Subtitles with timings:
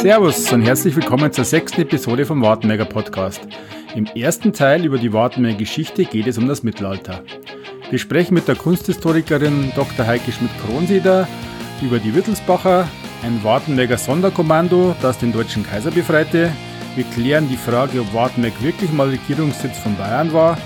[0.00, 3.40] Servus und herzlich willkommen zur sechsten Episode vom Wartenberger Podcast.
[3.94, 7.24] Im ersten Teil über die Wartenberger Geschichte geht es um das Mittelalter.
[7.90, 10.06] Wir sprechen mit der Kunsthistorikerin Dr.
[10.06, 11.26] Heike Schmidt-Kronsieder
[11.80, 12.86] über die Wittelsbacher,
[13.22, 16.52] ein Wartenberger Sonderkommando, das den deutschen Kaiser befreite.
[16.94, 20.58] Wir klären die Frage, ob Wartenberg wirklich mal Regierungssitz von Bayern war,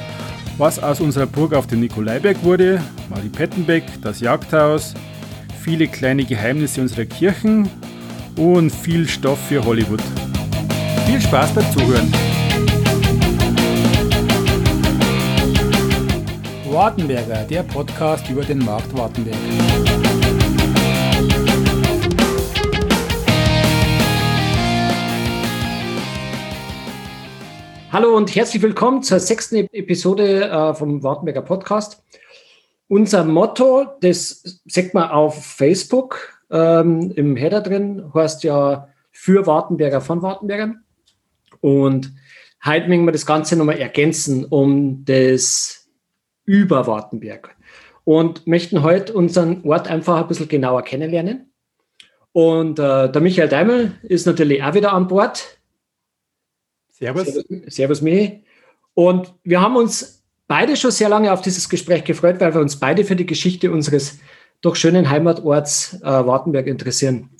[0.58, 4.94] was aus unserer Burg auf dem Nikolaiberg wurde, Marie Pettenbeck, das Jagdhaus,
[5.62, 7.68] viele kleine Geheimnisse unserer Kirchen
[8.36, 10.00] und viel Stoff für Hollywood.
[11.06, 12.12] Viel Spaß beim Zuhören!
[16.70, 19.36] Wartenberger, der Podcast über den Markt Wartenberg.
[27.92, 32.04] Hallo und herzlich willkommen zur sechsten Episode äh, vom Wartenberger Podcast.
[32.86, 40.00] Unser Motto, das sagt man auf Facebook, ähm, im Header drin, heißt ja für Wartenberger
[40.00, 40.82] von Wartenbergern.
[41.60, 42.12] Und
[42.64, 45.88] heute möchten wir das Ganze nochmal ergänzen um das
[46.44, 47.56] über Wartenberg
[48.04, 51.52] und möchten heute unseren Ort einfach ein bisschen genauer kennenlernen.
[52.32, 55.58] Und äh, der Michael Daimel ist natürlich auch wieder an Bord.
[56.90, 57.26] Servus.
[57.26, 58.44] Servus, Servus Michi.
[58.94, 62.78] Und wir haben uns beide schon sehr lange auf dieses Gespräch gefreut, weil wir uns
[62.78, 64.18] beide für die Geschichte unseres
[64.60, 67.30] doch schönen Heimatorts äh, Wartenberg interessieren.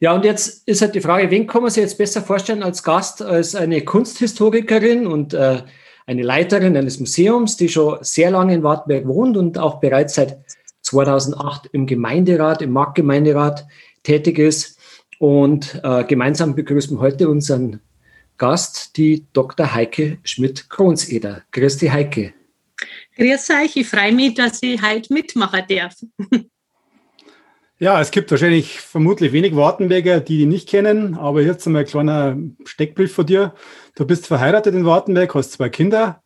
[0.00, 2.82] Ja, und jetzt ist halt die Frage, wen kann man sich jetzt besser vorstellen als
[2.84, 5.62] Gast, als eine Kunsthistorikerin und äh,
[6.06, 10.38] eine Leiterin eines Museums, die schon sehr lange in Wartenberg wohnt und auch bereits seit
[10.82, 13.66] 2008 im Gemeinderat, im Marktgemeinderat
[14.04, 14.78] tätig ist.
[15.18, 17.80] Und äh, gemeinsam begrüßen wir heute unseren
[18.38, 19.74] Gast, die Dr.
[19.74, 21.42] Heike Schmidt-Kronseder.
[21.50, 22.34] Grüß dich, Heike.
[23.18, 25.94] Grüß euch, ich freue mich, dass ich heute mitmachen darf.
[27.80, 31.86] Ja, es gibt wahrscheinlich vermutlich wenig Wartenberger, die die nicht kennen, aber jetzt einmal ein
[31.86, 33.54] kleiner Steckbrief von dir.
[33.94, 36.20] Du bist verheiratet in Wartenberg, hast zwei Kinder,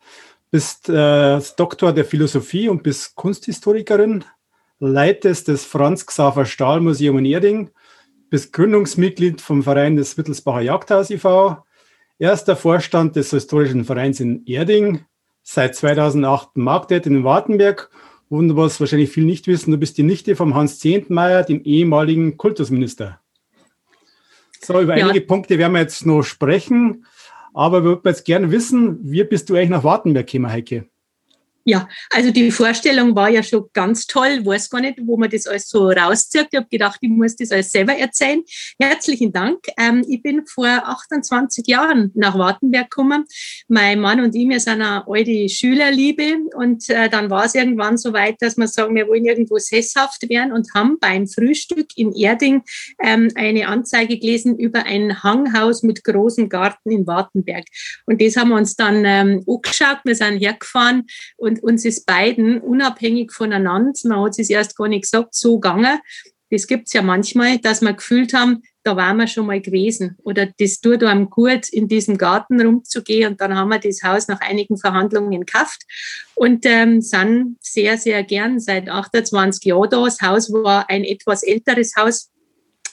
[0.49, 4.25] bist äh, Doktor der Philosophie und bist Kunsthistorikerin,
[4.79, 7.69] leitest das Franz Xaver Stahl Museum in Erding,
[8.31, 11.63] bist Gründungsmitglied vom Verein des Wittelsbacher Jagdhaus e.V.,
[12.17, 15.05] erster Vorstand des Historischen Vereins in Erding,
[15.43, 17.91] seit 2008 Marktätin in Wartenberg
[18.29, 22.37] und was wahrscheinlich viel nicht wissen, du bist die Nichte von Hans Zehntmeier, dem ehemaligen
[22.37, 23.19] Kultusminister.
[24.59, 25.05] So, über ja.
[25.05, 27.05] einige Punkte werden wir jetzt noch sprechen,
[27.53, 30.87] aber wir würden jetzt gerne wissen, wie bist du eigentlich nach Wartenberg gekommen, Heike?
[31.65, 35.47] Ja, also die Vorstellung war ja schon ganz toll, weiß gar nicht, wo man das
[35.47, 36.47] alles so rauszieht.
[36.51, 38.43] Ich habe gedacht, ich muss das alles selber erzählen.
[38.77, 39.59] Herzlichen Dank.
[39.77, 43.23] Ähm, ich bin vor 28 Jahren nach Wartenberg gekommen.
[43.69, 47.97] Mein Mann und ich, wir sind eine alte Schülerliebe und äh, dann war es irgendwann
[47.97, 52.11] so weit, dass wir sagen, wir wollen irgendwo sesshaft werden und haben beim Frühstück in
[52.13, 52.63] Erding
[53.01, 57.63] ähm, eine Anzeige gelesen über ein Hanghaus mit großem Garten in Wartenberg.
[58.05, 59.99] Und das haben wir uns dann ähm, angeschaut.
[60.03, 61.07] Wir sind hergefahren
[61.37, 65.59] und und uns ist beiden unabhängig voneinander, man hat es erst gar nicht gesagt, so
[65.59, 65.99] gegangen.
[66.49, 70.17] Das gibt es ja manchmal, dass wir gefühlt haben, da waren wir schon mal gewesen
[70.23, 74.27] oder das tut einem gut, in diesem Garten rumzugehen und dann haben wir das Haus
[74.27, 75.83] nach einigen Verhandlungen gekauft
[76.35, 80.03] und ähm, sind sehr, sehr gern seit 28 Jahren da.
[80.03, 82.29] Das Haus war ein etwas älteres Haus,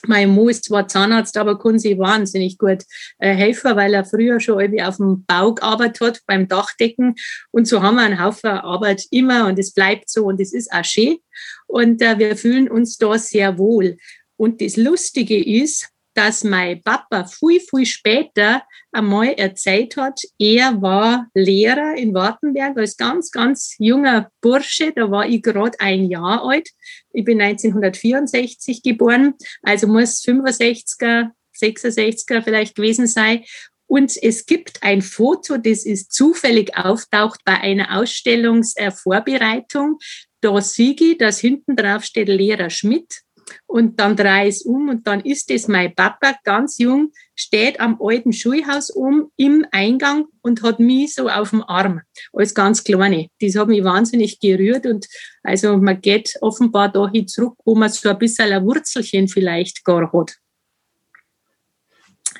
[0.07, 2.83] mein Mo ist zwar Zahnarzt, aber kann sich wahnsinnig gut
[3.19, 7.15] äh, helfen, weil er früher schon irgendwie auf dem Bau gearbeitet hat, beim Dachdecken.
[7.51, 10.71] Und so haben wir einen Haufen Arbeit immer und es bleibt so und es ist
[10.71, 11.17] auch schön.
[11.67, 13.97] Und äh, wir fühlen uns da sehr wohl.
[14.37, 21.27] Und das Lustige ist, dass mein Papa viel, viel später einmal erzählt hat, er war
[21.33, 24.91] Lehrer in Wartenberg als ganz, ganz junger Bursche.
[24.93, 26.69] Da war ich gerade ein Jahr alt.
[27.13, 33.43] Ich bin 1964 geboren, also muss 65er, 66er vielleicht gewesen sein.
[33.87, 39.97] Und es gibt ein Foto, das ist zufällig auftaucht bei einer Ausstellungsvorbereitung.
[40.39, 43.21] Da sehe ich, dass hinten drauf steht Lehrer Schmidt
[43.65, 47.79] und dann drehe ich es um und dann ist es mein Papa, ganz jung, steht
[47.79, 52.01] am alten Schulhaus um im Eingang und hat mich so auf dem Arm
[52.33, 53.27] als ganz Kleine.
[53.39, 55.07] Das hat mich wahnsinnig gerührt und
[55.43, 60.11] also man geht offenbar dahin zurück, wo man so ein bisschen ein Wurzelchen vielleicht gar
[60.11, 60.37] hat.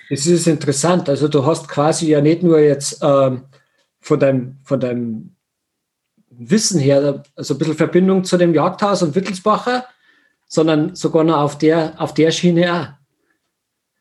[0.10, 1.08] Es ist interessant.
[1.08, 3.46] Also du hast quasi ja nicht nur jetzt ähm,
[4.02, 5.36] von, deinem, von deinem
[6.30, 9.86] Wissen her, also ein bisschen Verbindung zu dem Jagdhaus und Wittelsbacher,
[10.52, 12.88] sondern sogar noch auf der, auf der Schiene auch.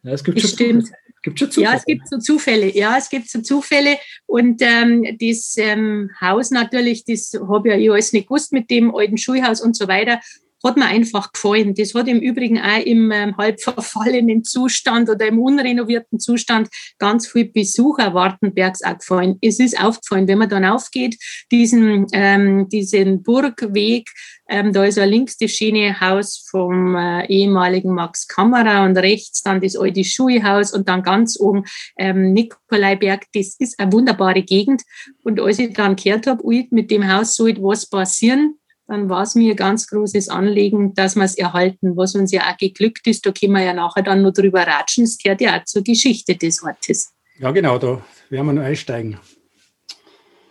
[0.03, 0.91] Ja, es gibt, schon Stimmt.
[1.23, 1.71] gibt schon Zufälle.
[1.71, 2.77] Ja, es gibt so Zufälle.
[2.77, 3.99] Ja, es gibt so Zufälle.
[4.27, 8.93] Und ähm, das ähm, Haus natürlich, das habe ja ich alles nicht gewusst mit dem
[8.93, 10.21] alten Schulhaus und so weiter.
[10.63, 11.75] Hat mir einfach gefallen.
[11.75, 16.69] Das hat im Übrigen auch im ähm, halb verfallenen Zustand oder im unrenovierten Zustand
[16.99, 19.39] ganz viel Besucher Wartenbergs auch gefallen.
[19.41, 21.17] Es ist aufgefallen, wenn man dann aufgeht,
[21.51, 24.11] diesen, ähm, diesen Burgweg,
[24.49, 29.43] ähm, da ist ja links das schöne Haus vom äh, ehemaligen Max Kammerer und rechts
[29.43, 31.65] dann das alte Schulhaus und dann ganz oben
[31.97, 33.27] ähm, Nikolaiberg.
[33.33, 34.83] Das ist eine wunderbare Gegend.
[35.23, 38.57] Und als ich dann gehört habe, mit dem Haus soll was passieren,
[38.91, 42.51] dann war es mir ein ganz großes Anliegen, dass wir es erhalten, was uns ja
[42.51, 43.25] auch geglückt ist.
[43.25, 45.05] Da können wir ja nachher dann noch drüber ratschen.
[45.05, 47.13] Es gehört ja auch zur Geschichte des Ortes.
[47.39, 49.21] Ja, genau, da werden wir noch einsteigen.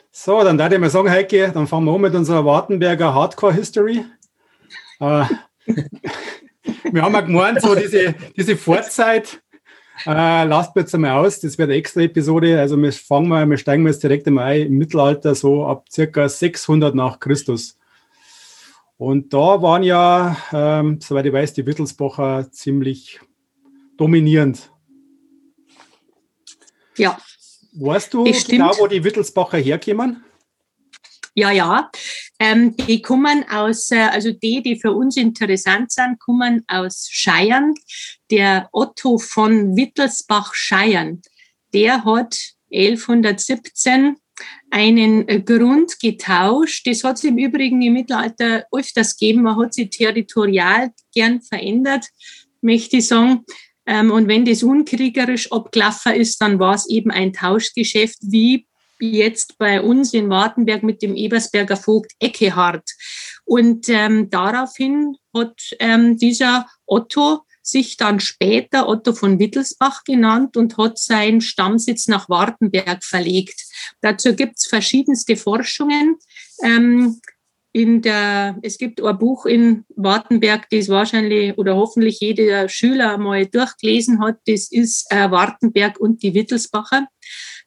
[0.10, 3.54] So, dann darf ich mal sagen, Heike, dann fangen wir an mit unserer Wartenberger Hardcore
[3.54, 4.06] History.
[5.02, 5.26] Äh,
[6.94, 9.42] wir haben ja gemeint, so diese, diese Vorzeit,
[10.06, 12.58] äh, lasst mir jetzt einmal aus, das wird eine extra Episode.
[12.58, 16.30] Also wir fangen mal, wir steigen jetzt direkt im Mai im Mittelalter so ab circa
[16.30, 17.79] 600 nach Christus.
[19.00, 23.22] Und da waren ja, ähm, soweit ich weiß, die Wittelsbacher ziemlich
[23.96, 24.70] dominierend.
[26.98, 27.18] Ja.
[27.72, 30.26] Weißt du genau, wo die Wittelsbacher herkommen?
[31.34, 31.90] Ja, ja.
[32.40, 37.74] Ähm, die kommen aus, äh, also die, die für uns interessant sind, kommen aus Scheiern.
[38.30, 41.22] Der Otto von Wittelsbach-Scheiern,
[41.74, 42.38] der hat
[42.70, 44.18] 1117
[44.70, 46.88] einen äh, Grund getauscht.
[46.88, 49.44] Das hat es im Übrigen im Mittelalter öfters gegeben.
[49.44, 52.06] Man hat sich territorial gern verändert,
[52.62, 53.46] möchte ich sagen.
[53.86, 58.68] Ähm, und wenn das unkriegerisch abgelaufen ist, dann war es eben ein Tauschgeschäft, wie
[59.00, 62.84] jetzt bei uns in Wartenberg mit dem Ebersberger Vogt Eckehard.
[63.46, 70.78] Und ähm, daraufhin hat ähm, dieser Otto sich dann später Otto von Wittelsbach genannt und
[70.78, 73.62] hat seinen Stammsitz nach Wartenberg verlegt.
[74.02, 76.18] Dazu gibt es verschiedenste Forschungen.
[76.64, 77.20] Ähm,
[77.72, 83.46] in der, es gibt ein Buch in Wartenberg, das wahrscheinlich oder hoffentlich jeder Schüler mal
[83.46, 84.38] durchgelesen hat.
[84.48, 87.08] Das ist äh, Wartenberg und die Wittelsbacher.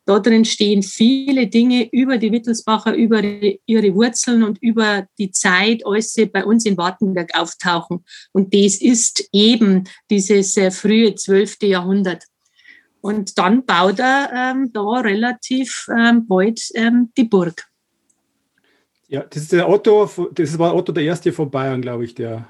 [0.04, 5.86] Da drin stehen viele Dinge über die Wittelsbacher, über ihre Wurzeln und über die Zeit,
[5.86, 8.04] als sie bei uns in Wartenberg auftauchen.
[8.32, 11.62] Und das ist eben dieses äh, frühe 12.
[11.62, 12.24] Jahrhundert.
[13.00, 17.68] Und dann baut er ähm, da relativ ähm, bald ähm, die Burg.
[19.08, 22.48] Ja, das ist der Otto, das war Otto der Erste von Bayern, glaube ich, der.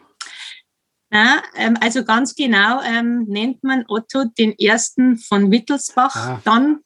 [1.10, 6.16] Ja, ähm, also ganz genau ähm, nennt man Otto den Ersten von Wittelsbach.
[6.16, 6.40] Ah.
[6.44, 6.81] Dann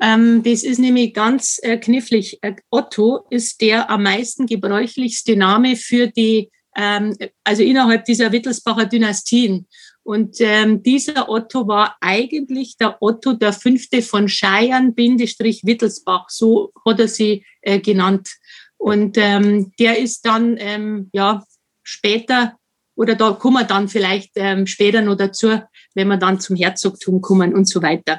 [0.00, 2.38] ähm, das ist nämlich ganz äh, knifflig.
[2.42, 8.86] Äh, Otto ist der am meisten gebräuchlichste Name für die, ähm, also innerhalb dieser Wittelsbacher
[8.86, 9.66] Dynastien.
[10.04, 16.30] Und ähm, dieser Otto war eigentlich der Otto der Fünfte von Scheiern-Wittelsbach.
[16.30, 18.30] So hat er sie äh, genannt.
[18.78, 21.44] Und ähm, der ist dann ähm, ja
[21.82, 22.54] später
[22.94, 25.60] oder da kommen wir dann vielleicht ähm, später noch dazu,
[25.94, 28.18] wenn wir dann zum Herzogtum kommen und so weiter.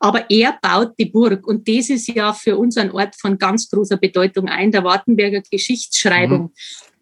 [0.00, 3.98] Aber er baut die Burg und das ist ja für unseren Ort von ganz großer
[3.98, 6.42] Bedeutung ein, der Wartenberger Geschichtsschreibung.
[6.42, 6.50] Mhm.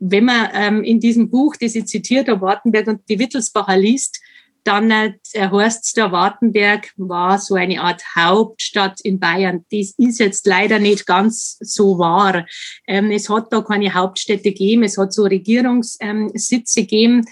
[0.00, 4.20] Wenn man ähm, in diesem Buch, das ich zitiert habe, Wartenberg und die Wittelsbacher liest,
[4.64, 9.64] dann äh, heißt der Wartenberg war so eine Art Hauptstadt in Bayern.
[9.70, 12.44] Das ist jetzt leider nicht ganz so wahr.
[12.86, 17.24] Ähm, es hat da keine Hauptstädte gegeben, es hat so Regierungssitze ähm, gegeben.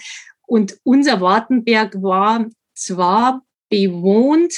[0.47, 4.53] Und unser Wartenberg war zwar bewohnt,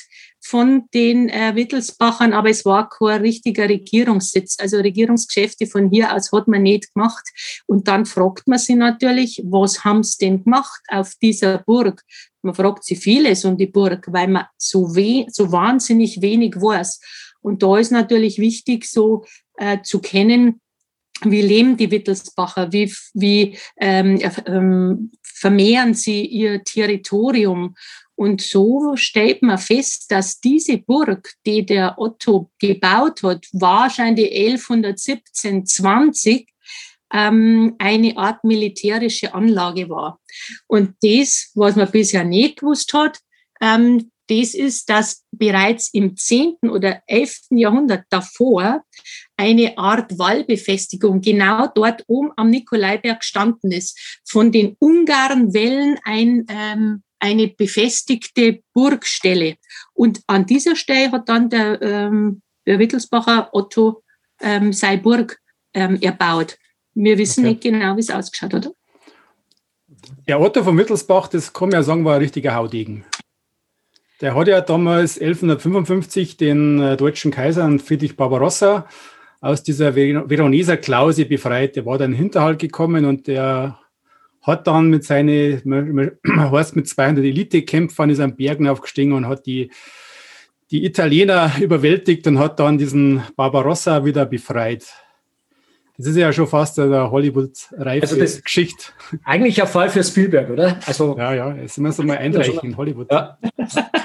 [0.50, 4.58] von den äh, Wittelsbachern, aber es war kein richtiger Regierungssitz.
[4.60, 7.24] Also Regierungsgeschäfte von hier aus hat man nicht gemacht.
[7.68, 12.02] Und dann fragt man sich natürlich, was haben sie denn gemacht auf dieser Burg?
[12.42, 17.00] Man fragt sich vieles um die Burg, weil man so, weh, so wahnsinnig wenig weiß.
[17.42, 19.26] Und da ist natürlich wichtig, so
[19.58, 20.62] äh, zu kennen,
[21.26, 27.76] wie leben die Wittelsbacher, wie, wie ähm, ähm, vermehren sie ihr Territorium
[28.20, 35.66] und so stellt man fest, dass diese Burg, die der Otto gebaut hat, wahrscheinlich 1117,
[35.66, 36.50] 20,
[37.14, 40.20] ähm, eine Art militärische Anlage war.
[40.68, 43.20] Und das, was man bisher nicht gewusst hat,
[43.62, 46.58] ähm, das ist, dass bereits im 10.
[46.70, 47.48] oder 11.
[47.52, 48.84] Jahrhundert davor
[49.38, 54.20] eine Art Wallbefestigung genau dort oben am Nikolaiberg gestanden ist.
[54.28, 59.56] Von den Ungarnwellen ein ähm, eine befestigte Burgstelle.
[59.94, 64.04] Und an dieser Stelle hat dann der, ähm, der Wittelsbacher Otto
[64.42, 65.38] ähm, seine Burg
[65.74, 66.58] ähm, erbaut.
[66.94, 67.50] Wir wissen okay.
[67.50, 68.72] nicht genau, wie es ausgeschaut hat.
[70.28, 73.04] Der Otto von Wittelsbach, das kann man ja sagen, war ein richtiger Haudegen.
[74.22, 78.86] Der hat ja damals 1155 den äh, deutschen Kaiser Friedrich Barbarossa
[79.40, 81.78] aus dieser Veroneser Klause befreit.
[81.78, 83.80] Der war dann in Hinterhalt gekommen und der
[84.42, 86.12] hat dann mit seinen, man
[86.52, 89.72] heißt mit 200 Elite-Kämpfern ist am Bergen aufgestiegen und hat die,
[90.72, 94.88] die Italiener überwältigt und hat dann diesen Barbarossa wieder befreit.
[96.00, 98.86] Das ist ja schon fast eine Hollywood-reife also Geschichte.
[99.26, 100.80] Eigentlich ein Fall für Spielberg, oder?
[100.86, 103.12] Also, ja, ja, es ist immer so mal eindeutig in Hollywood.
[103.12, 103.38] Ja.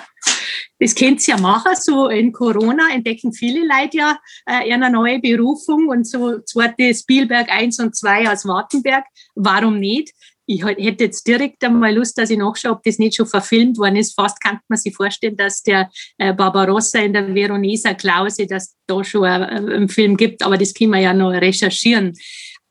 [0.81, 5.21] Das könnt ihr ja machen, so in Corona entdecken viele Leute ja äh, eine neue
[5.21, 9.05] Berufung und so zweite Spielberg 1 und 2 aus Wartenberg.
[9.37, 10.13] Warum nicht?
[10.47, 13.97] Ich hätte jetzt direkt einmal Lust, dass ich nachschaue, ob das nicht schon verfilmt worden
[13.97, 14.15] ist.
[14.15, 19.03] Fast kann man sich vorstellen, dass der äh, Barbarossa in der Veroneser Klause, dass da
[19.03, 22.13] schon einen Film gibt, aber das können wir ja noch recherchieren.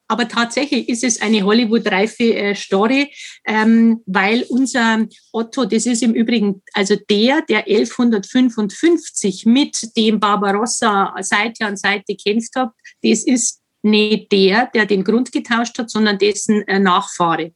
[0.07, 3.11] Aber tatsächlich ist es eine Hollywood-reife äh, Story,
[3.47, 11.15] ähm, weil unser Otto, das ist im Übrigen also der, der 1155 mit dem Barbarossa
[11.21, 16.17] Seite an Seite kämpft hat, das ist nicht der, der den Grund getauscht hat, sondern
[16.17, 17.53] dessen äh, Nachfahre.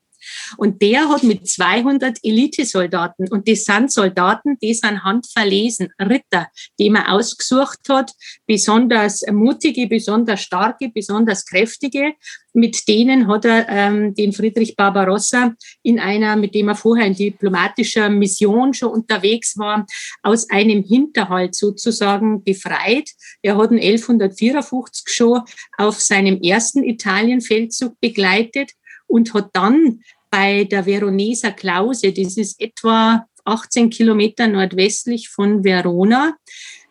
[0.58, 6.48] Und der hat mit 200 Elitesoldaten, und das sind Soldaten, die sind handverlesen, Ritter,
[6.80, 8.12] die man ausgesucht hat,
[8.46, 12.14] besonders mutige, besonders starke, besonders kräftige.
[12.54, 15.54] Mit denen hat er ähm, den Friedrich Barbarossa
[15.84, 19.86] in einer, mit dem er vorher in diplomatischer Mission schon unterwegs war,
[20.24, 23.12] aus einem Hinterhalt sozusagen befreit.
[23.44, 25.42] Er hat ihn 1154 schon
[25.78, 28.72] auf seinem ersten Italienfeldzug begleitet
[29.08, 36.36] und hat dann bei der Veroneser Klause, das ist etwa 18 Kilometer nordwestlich von Verona,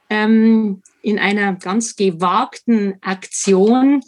[0.08, 4.02] ähm, in einer ganz gewagten Aktion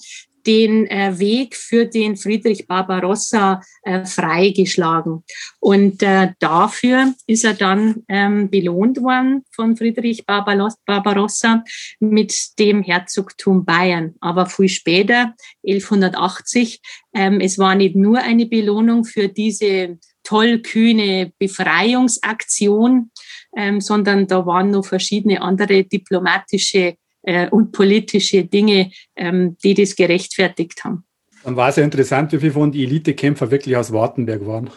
[0.49, 5.23] den äh, Weg für den Friedrich Barbarossa äh, freigeschlagen.
[5.61, 11.65] Und äh, dafür ist er dann ähm, belohnt worden von Friedrich Barbarossa
[12.01, 14.15] mit dem Herzogtum Bayern.
[14.21, 15.35] Aber viel später,
[15.67, 16.81] 1180,
[17.15, 23.11] ähm, es war nicht nur eine Belohnung für diese tollkühne Befreiungsaktion,
[23.55, 29.97] ähm, sondern da waren noch verschiedene andere diplomatische äh, und politische Dinge, ähm, die das
[29.97, 31.05] gerechtfertigt haben.
[31.45, 34.71] Dann war es ja interessant, wie viele von den Elitekämpfer wirklich aus Wartenberg waren.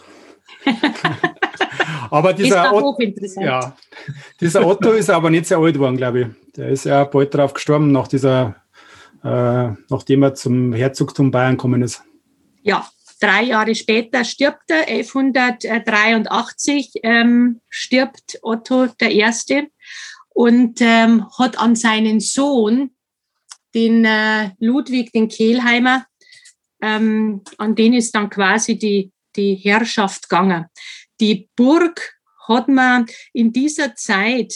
[2.12, 2.98] aber dieser, Otto,
[3.42, 3.76] ja,
[4.40, 6.28] dieser Otto ist aber nicht sehr alt geworden, glaube ich.
[6.56, 8.56] Der ist ja bald darauf gestorben, nach dieser,
[9.24, 12.02] äh, nachdem er zum Herzogtum Bayern gekommen ist.
[12.62, 12.88] Ja,
[13.20, 19.68] drei Jahre später stirbt er, 1183 ähm, stirbt Otto der Erste
[20.34, 22.92] und ähm, hat an seinen Sohn,
[23.74, 26.06] den äh, Ludwig, den Kehlheimer,
[26.82, 30.66] ähm, an den ist dann quasi die, die Herrschaft gegangen.
[31.20, 32.16] Die Burg
[32.48, 34.54] hat man in dieser Zeit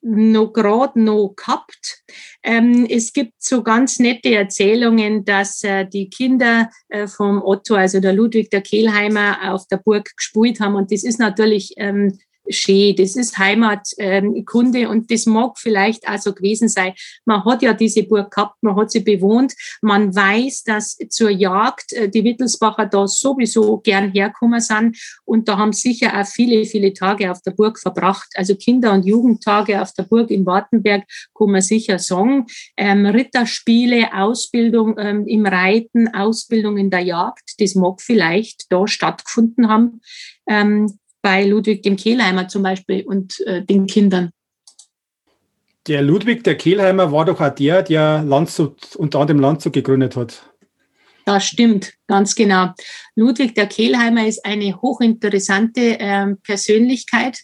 [0.00, 2.02] noch gerade noch gehabt.
[2.42, 8.00] Ähm, es gibt so ganz nette Erzählungen, dass äh, die Kinder äh, vom Otto, also
[8.00, 10.76] der Ludwig der Kehlheimer, auf der Burg gespielt haben.
[10.76, 12.18] Und das ist natürlich ähm,
[12.50, 16.94] schön, das ist Heimatkunde ähm, und das mag vielleicht auch so gewesen sein.
[17.24, 21.92] Man hat ja diese Burg gehabt, man hat sie bewohnt, man weiß, dass zur Jagd
[21.92, 26.92] äh, die Wittelsbacher da sowieso gern herkommen sind und da haben sicher auch viele, viele
[26.92, 28.28] Tage auf der Burg verbracht.
[28.34, 31.04] Also Kinder- und Jugendtage auf der Burg in Wartenberg
[31.36, 32.46] kann man sicher sagen.
[32.76, 39.68] Ähm, Ritterspiele, Ausbildung ähm, im Reiten, Ausbildung in der Jagd, das mag vielleicht da stattgefunden
[39.68, 40.00] haben.
[40.48, 40.98] Ähm,
[41.28, 44.30] bei Ludwig dem Kehlheimer zum Beispiel und äh, den Kindern.
[45.86, 50.42] Der Ludwig der Kehlheimer war doch auch der, der Landshut, unter anderem Landshut gegründet hat.
[51.26, 52.72] Das stimmt, ganz genau.
[53.14, 57.38] Ludwig der Kehlheimer ist eine hochinteressante äh, Persönlichkeit,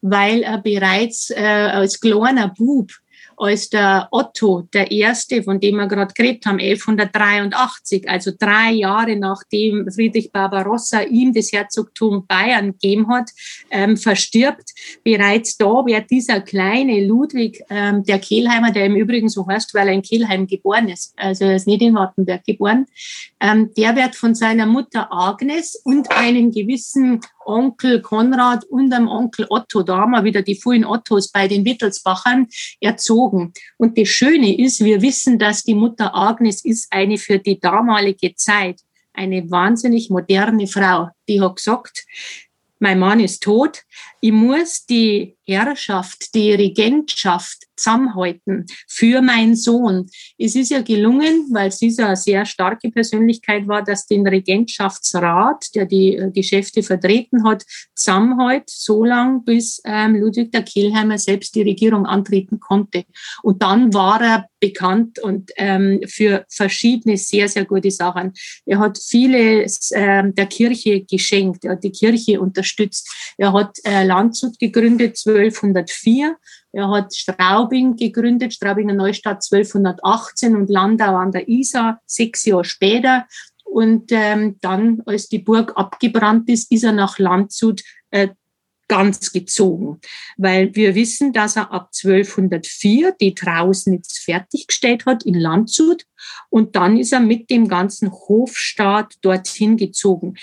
[0.00, 2.90] weil er bereits äh, als kleiner Bub
[3.38, 9.16] als der Otto, der Erste, von dem wir gerade geredet haben, 1183, also drei Jahre
[9.16, 13.30] nachdem Friedrich Barbarossa ihm das Herzogtum Bayern gegeben hat,
[13.70, 14.70] ähm, verstirbt.
[15.04, 19.88] Bereits da wird dieser kleine Ludwig, ähm, der Kehlheimer, der im Übrigen so heißt, weil
[19.88, 22.86] er in Kehlheim geboren ist, also er ist nicht in Wartenberg geboren,
[23.40, 29.46] ähm, der wird von seiner Mutter Agnes und einem gewissen Onkel Konrad und dem Onkel
[29.48, 32.46] Otto, da haben wir wieder die vielen Ottos bei den Wittelsbachern,
[32.80, 33.27] erzogen.
[33.76, 38.34] Und das Schöne ist, wir wissen, dass die Mutter Agnes ist eine für die damalige
[38.34, 38.80] Zeit
[39.12, 41.08] eine wahnsinnig moderne Frau.
[41.28, 42.04] Die hat gesagt,
[42.78, 43.82] mein Mann ist tot,
[44.20, 50.06] ich muss die Herrschaft, die Regentschaft zusammenhalten für meinen Sohn.
[50.36, 55.86] Es ist ja gelungen, weil so eine sehr starke Persönlichkeit war, dass den Regentschaftsrat, der
[55.86, 61.62] die äh, Geschäfte vertreten hat, zusammenhält, so lange, bis ähm, Ludwig der Kehlheimer selbst die
[61.62, 63.04] Regierung antreten konnte.
[63.42, 68.32] Und dann war er bekannt und ähm, für verschiedene sehr, sehr gute Sachen.
[68.66, 73.34] Er hat vieles ähm, der Kirche geschenkt, er hat die Kirche unterstützt.
[73.36, 76.36] Er hat äh, Landshut gegründet 1204
[76.72, 83.26] er hat Straubing gegründet, Straubinger Neustadt 1218 und Landau an der Isar sechs Jahre später.
[83.64, 88.28] Und ähm, dann, als die Burg abgebrannt ist, ist er nach Landshut äh,
[88.88, 90.00] ganz gezogen,
[90.38, 96.04] weil wir wissen, dass er ab 1204 die Trausnitz fertiggestellt hat in Landshut
[96.48, 100.36] und dann ist er mit dem ganzen Hofstaat dorthin gezogen.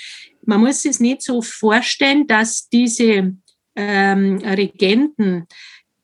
[0.44, 3.34] Man muss es nicht so vorstellen, dass diese
[3.76, 5.48] ähm, Regenten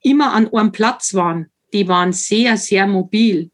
[0.02, 1.48] immer an einem Platz waren.
[1.74, 3.52] Die waren sehr, sehr mobil.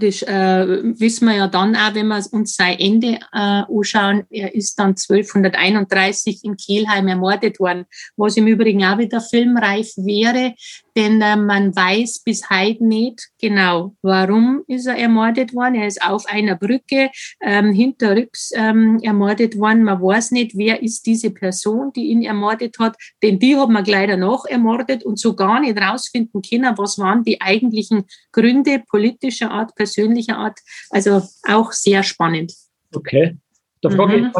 [0.00, 4.24] Das äh, wissen wir ja dann auch, wenn wir uns sein Ende äh, anschauen.
[4.30, 7.84] Er ist dann 1231 in Kelheim ermordet worden,
[8.16, 10.54] was im Übrigen auch wieder filmreif wäre,
[10.96, 15.76] denn äh, man weiß bis heute nicht genau, warum ist er ermordet worden.
[15.76, 19.84] Er ist auf einer Brücke ähm, hinterrücks ähm, ermordet worden.
[19.84, 23.84] Man weiß nicht, wer ist diese Person, die ihn ermordet hat, denn die hat man
[23.84, 29.50] leider noch ermordet und so gar nicht rausfinden können, was waren die eigentlichen Gründe politischer
[29.50, 30.58] Art, persönlicher Art.
[30.90, 32.52] Also auch sehr spannend.
[32.94, 33.36] Okay.
[33.80, 34.26] Da frage, mhm.
[34.26, 34.32] ich,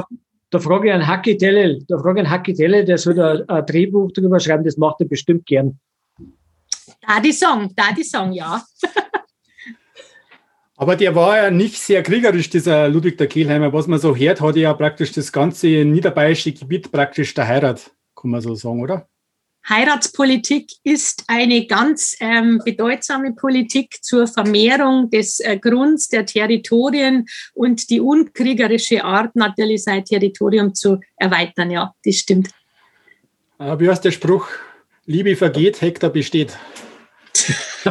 [0.50, 3.66] da frage ich einen Hacki Telle, da frage ich einen Hacki der soll da ein
[3.66, 5.80] Drehbuch drüber schreiben, das macht er bestimmt gern.
[7.06, 8.62] Da die Song, da die Song, ja.
[10.76, 13.72] Aber der war ja nicht sehr kriegerisch, dieser Ludwig der Kehlheimer.
[13.72, 17.90] Was man so hört, hat er ja praktisch das ganze niederbayerische Gebiet praktisch der Heirat,
[18.16, 19.08] kann man so sagen, oder?
[19.68, 27.88] Heiratspolitik ist eine ganz ähm, bedeutsame Politik zur Vermehrung des äh, Grunds der Territorien und
[27.90, 31.70] die unkriegerische Art, natürlich sein Territorium zu erweitern.
[31.70, 32.48] Ja, das stimmt.
[33.58, 34.48] Äh, wie heißt der Spruch?
[35.06, 36.56] Liebe vergeht, Hektar besteht.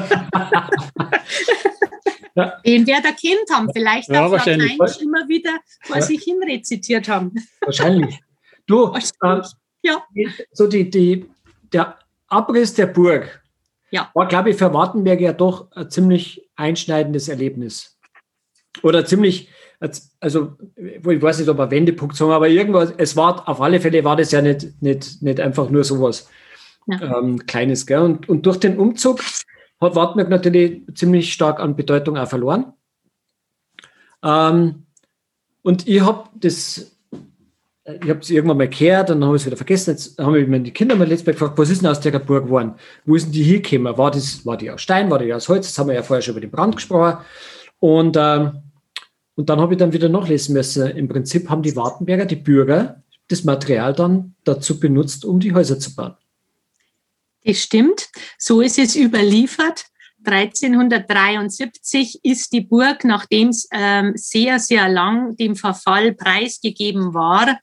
[2.65, 4.61] Den wir da kennt haben, vielleicht ja, auf Latein
[5.01, 6.01] immer wieder vor ja.
[6.01, 7.33] sich hin rezitiert haben.
[7.59, 8.19] Wahrscheinlich.
[8.67, 9.41] Du, äh,
[9.83, 10.03] ja.
[10.53, 11.29] so die, die,
[11.73, 11.97] der
[12.27, 13.41] Abriss der Burg
[13.91, 14.09] ja.
[14.13, 17.97] war, glaube ich, für Wartenberg ja doch ein ziemlich einschneidendes Erlebnis.
[18.83, 19.49] Oder ziemlich,
[20.19, 24.03] also ich weiß nicht, ob er Wendepunkt sagen, aber irgendwas, es war, auf alle Fälle
[24.03, 26.29] war das ja nicht, nicht, nicht einfach nur sowas
[26.87, 27.19] ja.
[27.19, 27.85] ähm, Kleines.
[27.85, 27.99] Gell?
[27.99, 29.21] Und, und durch den Umzug
[29.81, 32.73] hat Wartberg natürlich ziemlich stark an Bedeutung auch verloren.
[34.23, 34.85] Ähm,
[35.63, 36.97] und ich habe das,
[37.83, 39.91] ich habe es irgendwann mal gehört und dann habe ich es wieder vergessen.
[39.91, 42.45] Jetzt haben mich die Kinder mal letztes Mal gefragt, was ist denn aus der Burg
[42.45, 42.75] geworden?
[43.05, 43.97] Wo ist denn die hingekommen?
[43.97, 45.67] War, das, war die aus Stein, war die aus Holz?
[45.67, 47.17] Das haben wir ja vorher schon über den Brand gesprochen.
[47.79, 48.61] Und, ähm,
[49.35, 50.87] und dann habe ich dann wieder nachlesen müssen.
[50.91, 55.79] Im Prinzip haben die Wartenberger, die Bürger, das Material dann dazu benutzt, um die Häuser
[55.79, 56.15] zu bauen.
[57.43, 58.09] Das stimmt.
[58.37, 59.85] So ist es überliefert.
[60.23, 67.59] 1373 ist die Burg, nachdem es ähm, sehr, sehr lang dem Verfall preisgegeben war.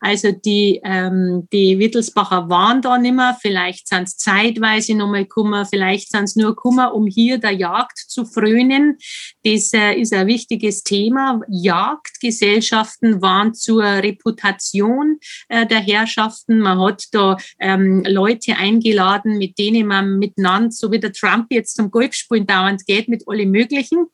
[0.00, 6.10] Also die, ähm, die Wittelsbacher waren da nimmer, vielleicht sind es zeitweise nochmal Kummer, vielleicht
[6.10, 8.98] sind es nur Kummer, um hier der Jagd zu frönen.
[9.44, 11.40] Das äh, ist ein wichtiges Thema.
[11.48, 16.60] Jagdgesellschaften waren zur Reputation äh, der Herrschaften.
[16.60, 21.74] Man hat da ähm, Leute eingeladen, mit denen man miteinander, so wie der Trump jetzt
[21.74, 24.06] zum Golfspielen dauernd geht mit alle möglichen.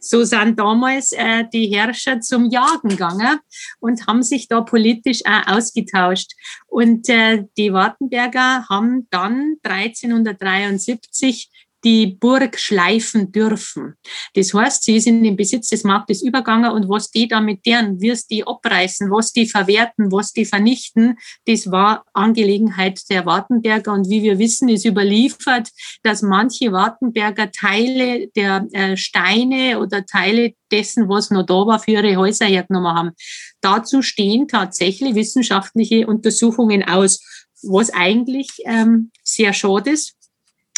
[0.00, 3.38] So sind damals äh, die Herrscher zum Jagen gegangen
[3.80, 6.32] und haben sich da politisch auch ausgetauscht.
[6.66, 11.48] Und die Wartenberger haben dann 1373
[11.84, 13.94] die Burg schleifen dürfen.
[14.34, 18.00] Das heißt, sie sind im Besitz des Marktes übergangen und was die da mit deren,
[18.00, 23.92] wirst die abreißen, was die verwerten, was die vernichten, das war Angelegenheit der Wartenberger.
[23.92, 25.68] Und wie wir wissen, ist überliefert,
[26.02, 31.92] dass manche Wartenberger Teile der äh, Steine oder Teile dessen, was noch da war, für
[31.92, 33.10] ihre Häuser hergenommen haben.
[33.60, 37.20] Dazu stehen tatsächlich wissenschaftliche Untersuchungen aus,
[37.62, 40.14] was eigentlich ähm, sehr schade ist,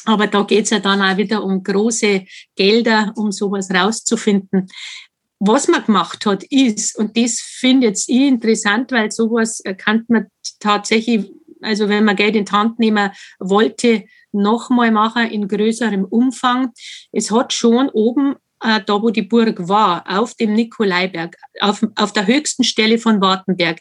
[0.07, 4.69] aber da geht's ja dann auch wieder um große Gelder, um sowas rauszufinden.
[5.39, 10.27] Was man gemacht hat, ist, und das finde jetzt ich interessant, weil sowas kann man
[10.61, 16.73] tatsächlich, also wenn man Geld in die Hand nehmen wollte, nochmal machen in größerem Umfang.
[17.13, 22.13] Es hat schon oben äh, da wo die Burg war, auf dem Nikolaiberg, auf, auf
[22.13, 23.81] der höchsten Stelle von Wartenberg,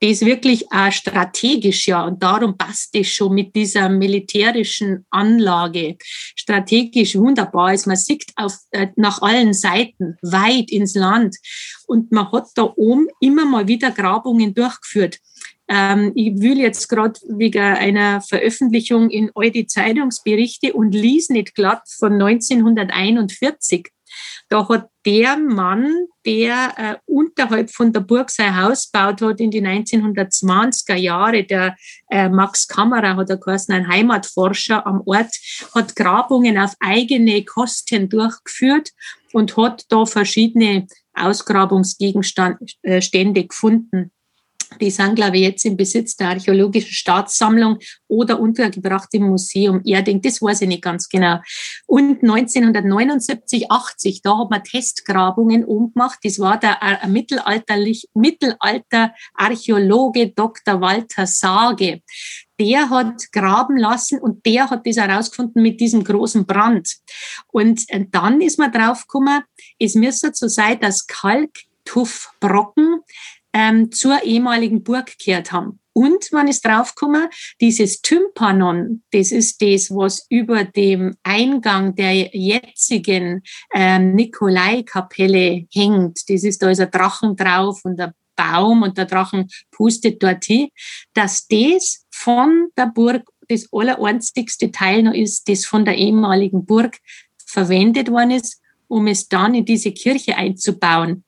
[0.00, 5.96] das wirklich auch strategisch ja und darum passt es schon mit dieser militärischen Anlage
[6.36, 7.86] strategisch wunderbar ist.
[7.86, 11.36] Man sieht auf, äh, nach allen Seiten weit ins Land
[11.86, 15.18] und man hat da oben immer mal wieder Grabungen durchgeführt.
[15.68, 21.54] Ähm, ich will jetzt gerade wegen einer Veröffentlichung in all die Zeitungsberichte und lies nicht
[21.54, 23.88] glatt von 1941.
[24.48, 29.50] Da hat der Mann, der äh, unterhalb von der Burg sein Haus gebaut hat in
[29.50, 31.76] die 1920er Jahre, der
[32.10, 35.34] äh, Max Kammerer hat er geheißen, ein Heimatforscher am Ort,
[35.74, 38.90] hat Grabungen auf eigene Kosten durchgeführt
[39.32, 44.10] und hat da verschiedene Ausgrabungsgegenstände äh, gefunden.
[44.80, 50.22] Die sind, glaube ich, jetzt im Besitz der Archäologischen Staatssammlung oder untergebracht im Museum Erding.
[50.22, 51.40] Das weiß ich nicht ganz genau.
[51.86, 56.20] Und 1979, 80, da hat man Testgrabungen umgemacht.
[56.22, 60.80] Das war der äh, mittelalterlich, Mittelalter-Archäologe Dr.
[60.80, 62.00] Walter Sage.
[62.60, 66.98] Der hat graben lassen und der hat das herausgefunden mit diesem großen Brand.
[67.48, 69.42] Und äh, dann ist man draufgekommen,
[69.78, 73.00] es müsste so sein, dass Kalktuffbrocken
[73.54, 75.80] ähm, zur ehemaligen Burg gekehrt haben.
[75.96, 77.28] Und man ist draufgekommen,
[77.60, 86.18] dieses Tympanon, das ist das, was über dem Eingang der jetzigen ähm, Nikolai-Kapelle hängt.
[86.28, 90.44] Das ist, da ist ein Drachen drauf und ein Baum und der Drachen pustet dort
[90.44, 90.68] hin,
[91.14, 96.98] dass das von der Burg das allereinzigste Teil noch ist, das von der ehemaligen Burg
[97.46, 101.23] verwendet worden ist, um es dann in diese Kirche einzubauen.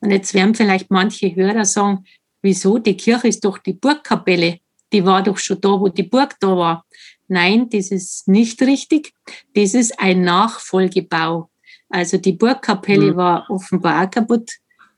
[0.00, 2.04] Und jetzt werden vielleicht manche Hörer sagen,
[2.42, 2.78] wieso?
[2.78, 4.60] Die Kirche ist doch die Burgkapelle.
[4.92, 6.84] Die war doch schon da, wo die Burg da war.
[7.28, 9.12] Nein, das ist nicht richtig.
[9.54, 11.48] Das ist ein Nachfolgebau.
[11.88, 13.16] Also die Burgkapelle mhm.
[13.16, 14.50] war offenbar auch kaputt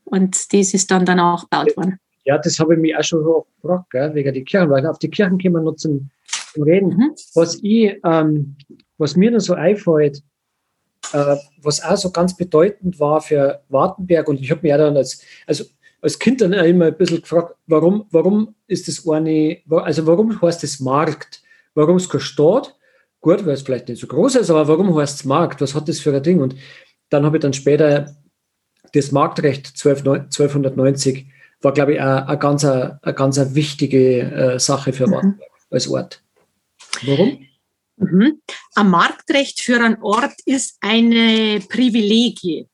[0.04, 1.98] und das ist dann danach gebaut worden.
[2.24, 3.24] Ja, das habe ich mich auch schon
[3.60, 6.10] gefragt, gell, wegen der Kirchen, weil auf die Kirchen können wir noch zum,
[6.52, 6.90] zum Reden.
[6.90, 7.14] Mhm.
[7.34, 8.56] Was ich, ähm,
[8.98, 10.22] was mir noch so einfällt,
[11.12, 14.28] äh, was auch so ganz bedeutend war für Wartenberg.
[14.28, 15.64] Und ich habe mich ja dann als, also
[16.00, 20.62] als Kind dann immer ein bisschen gefragt, warum, warum ist das eine, also warum heißt
[20.62, 21.42] das Markt?
[21.74, 22.76] Warum ist kein Staat?
[23.20, 25.60] Gut, weil es vielleicht nicht so groß ist, aber warum heißt es Markt?
[25.60, 26.40] Was hat das für ein Ding?
[26.40, 26.56] Und
[27.08, 28.16] dann habe ich dann später
[28.92, 31.26] das Marktrecht 12, 1290
[31.60, 35.12] war, glaube ich, eine, eine ganz, eine, ganz wichtige äh, Sache für mhm.
[35.12, 36.22] Wartenberg als Ort.
[37.06, 37.46] Warum?
[38.02, 38.40] Mhm.
[38.74, 42.66] Ein Marktrecht für einen Ort ist eine Privilegie.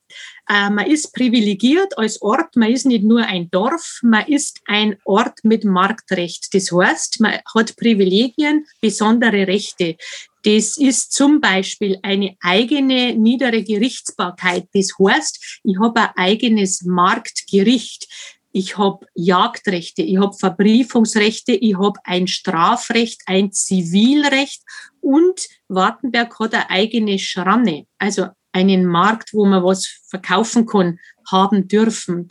[0.49, 4.97] Äh, man ist privilegiert als Ort, man ist nicht nur ein Dorf, man ist ein
[5.05, 6.47] Ort mit Marktrecht.
[6.53, 9.97] Das heißt, man hat Privilegien, besondere Rechte.
[10.43, 14.67] Das ist zum Beispiel eine eigene niedere Gerichtsbarkeit.
[14.73, 18.07] Das heißt, ich habe ein eigenes Marktgericht
[18.51, 24.63] ich habe Jagdrechte, ich habe Verbriefungsrechte, ich habe ein Strafrecht, ein Zivilrecht
[25.09, 30.99] und Wartenberg hat eine eigene Schranne, also einen Markt, wo man was verkaufen kann,
[31.31, 32.27] haben dürfen.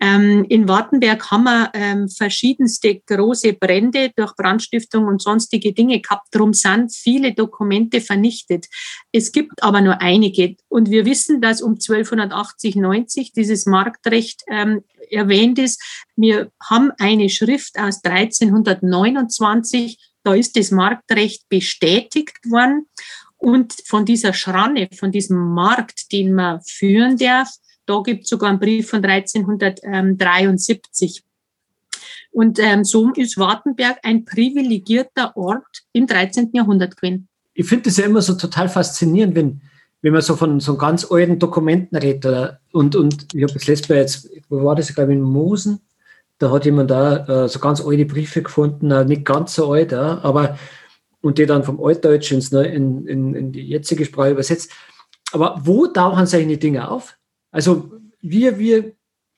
[0.00, 6.28] Ähm, in Wartenberg haben wir ähm, verschiedenste große Brände durch Brandstiftung und sonstige Dinge gehabt.
[6.30, 8.66] Darum sind viele Dokumente vernichtet.
[9.10, 10.54] Es gibt aber nur einige.
[10.68, 15.82] Und wir wissen, dass um 1280, 90 dieses Marktrecht ähm, erwähnt ist.
[16.14, 22.86] Wir haben eine Schrift aus 1329, da ist das Marktrecht bestätigt worden.
[23.36, 27.50] Und von dieser Schranne, von diesem Markt, den man führen darf,
[27.86, 31.22] da gibt es sogar einen Brief von 1373.
[32.32, 36.50] Und ähm, so ist Wartenberg ein privilegierter Ort im 13.
[36.52, 37.28] Jahrhundert gewesen.
[37.52, 39.60] Ich finde das ja immer so total faszinierend, wenn,
[40.02, 42.56] wenn man so von so ganz alten Dokumenten redet.
[42.72, 45.80] Und, und ich habe das letzte Mal jetzt, wo war das, ich glaube in Mosen,
[46.38, 49.92] da hat jemand da äh, so ganz alte Briefe gefunden, äh, nicht ganz so alt,
[49.92, 50.58] ja, aber
[51.20, 54.70] und die dann vom Altdeutsch ins, ne, in, in, in die jetzige Sprache übersetzt.
[55.32, 57.16] Aber wo tauchen solche Dinge auf?
[57.50, 58.92] Also wir, wir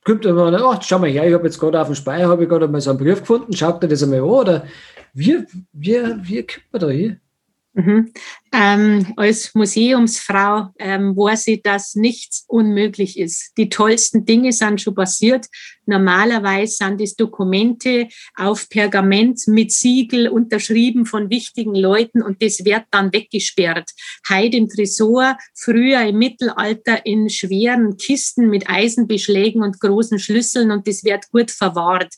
[0.05, 2.49] kommt immer, ach, schau mal her, ich habe jetzt gerade auf dem Speicher, habe ich
[2.49, 4.67] gerade mal so einen Brief gefunden, schaut dir das einmal an, oder
[5.15, 7.21] wir, wir, wir kommt man da hier?
[7.77, 8.11] Mhm.
[8.55, 13.53] Ähm, als Museumsfrau ähm, weiß ich, dass nichts unmöglich ist.
[13.59, 15.47] Die tollsten Dinge sind schon passiert.
[15.85, 22.85] Normalerweise sind es Dokumente auf Pergament mit Siegel unterschrieben von wichtigen Leuten und das wird
[22.91, 23.91] dann weggesperrt.
[24.31, 30.89] Heute im Tresor, früher im Mittelalter in schweren Kisten mit Eisenbeschlägen und großen Schlüsseln und
[30.89, 32.15] das wird gut verwahrt.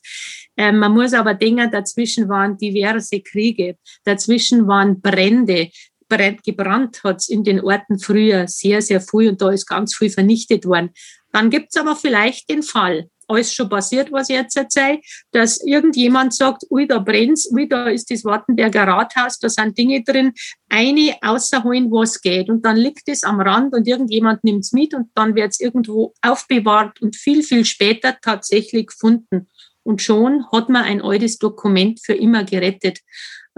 [0.58, 5.47] Ähm, man muss aber denken, dazwischen waren diverse Kriege, dazwischen waren Brände,
[6.08, 10.10] gebrannt hat es in den Orten früher sehr, sehr früh und da ist ganz viel
[10.10, 10.90] vernichtet worden.
[11.32, 15.00] Dann gibt es aber vielleicht den Fall, alles schon passiert, was ich jetzt erzähle,
[15.32, 20.02] dass irgendjemand sagt, ui, da brennt's, ui, da ist das Wartenberger Rathaus, da sind Dinge
[20.02, 20.32] drin,
[20.68, 22.48] eine außerholen, was geht.
[22.48, 27.00] Und dann liegt es am Rand und irgendjemand nimmt's mit und dann wird's irgendwo aufbewahrt
[27.02, 29.48] und viel, viel später tatsächlich gefunden.
[29.82, 33.00] Und schon hat man ein altes Dokument für immer gerettet.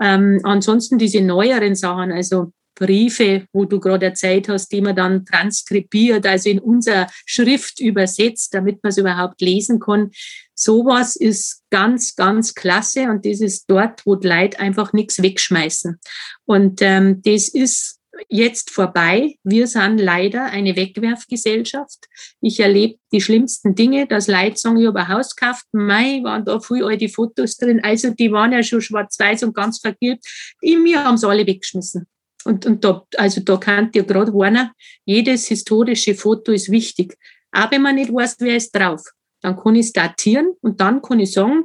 [0.01, 5.27] Ähm, ansonsten diese neueren Sachen, also Briefe, wo du gerade erzählt hast, die man dann
[5.27, 10.11] transkribiert, also in unser Schrift übersetzt, damit man es überhaupt lesen kann.
[10.55, 16.01] Sowas ist ganz, ganz klasse und das ist dort, wo die Leute einfach nichts wegschmeißen.
[16.47, 19.37] Und ähm, das ist jetzt vorbei.
[19.45, 22.07] Wir sind leider eine Wegwerfgesellschaft.
[22.41, 26.45] Ich erlebe die schlimmsten Dinge, dass Leute sagen, ich habe ein Haus gekauft, mei, waren
[26.45, 30.25] da viel alte Fotos drin, also die waren ja schon schwarz-weiß und ganz vergilbt.
[30.61, 32.07] In mir haben sie alle weggeschmissen.
[32.45, 34.71] Und, und da, also da kann dir gerade warnen,
[35.05, 37.17] jedes historische Foto ist wichtig.
[37.53, 39.03] Auch wenn man nicht weiß, wer ist drauf.
[39.43, 41.65] Dann kann ich es datieren und dann kann ich sagen,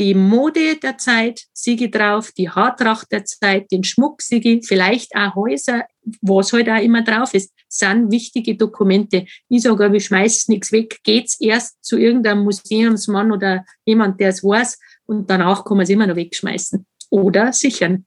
[0.00, 5.34] die Mode der Zeit siege drauf, die Haartracht der Zeit, den Schmuck siege, vielleicht auch
[5.34, 5.84] Häuser,
[6.22, 9.26] was halt auch immer drauf ist, sind wichtige Dokumente.
[9.50, 14.30] Ich sage aber, ich schmeiß nichts weg, geht's erst zu irgendeinem Museumsmann oder jemand, der
[14.30, 18.06] es weiß und danach kann man es immer noch wegschmeißen oder sichern.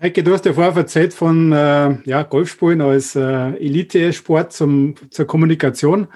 [0.00, 6.06] Heike, du hast ja vorher erzählt von äh, ja, Golfspielen als äh, Elite-Sport zur Kommunikation,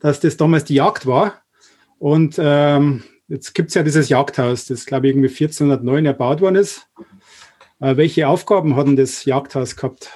[0.00, 1.40] dass das damals die Jagd war.
[1.98, 6.56] Und ähm, jetzt gibt es ja dieses Jagdhaus, das glaube ich irgendwie 1409 erbaut worden
[6.56, 6.86] ist.
[7.80, 10.10] Äh, welche Aufgaben hat denn das Jagdhaus gehabt?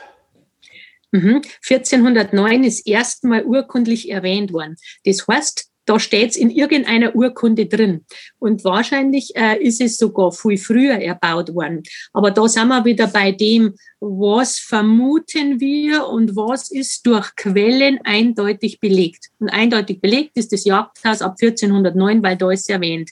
[1.13, 2.65] 1409 mhm.
[2.65, 4.77] ist erstmal urkundlich erwähnt worden.
[5.05, 8.05] Das heißt, da steht's in irgendeiner Urkunde drin.
[8.39, 11.83] Und wahrscheinlich äh, ist es sogar viel früher erbaut worden.
[12.13, 17.99] Aber da sind wir wieder bei dem, was vermuten wir und was ist durch Quellen
[18.05, 19.29] eindeutig belegt.
[19.39, 23.11] Und eindeutig belegt ist das Jagdhaus ab 1409, weil da ist erwähnt.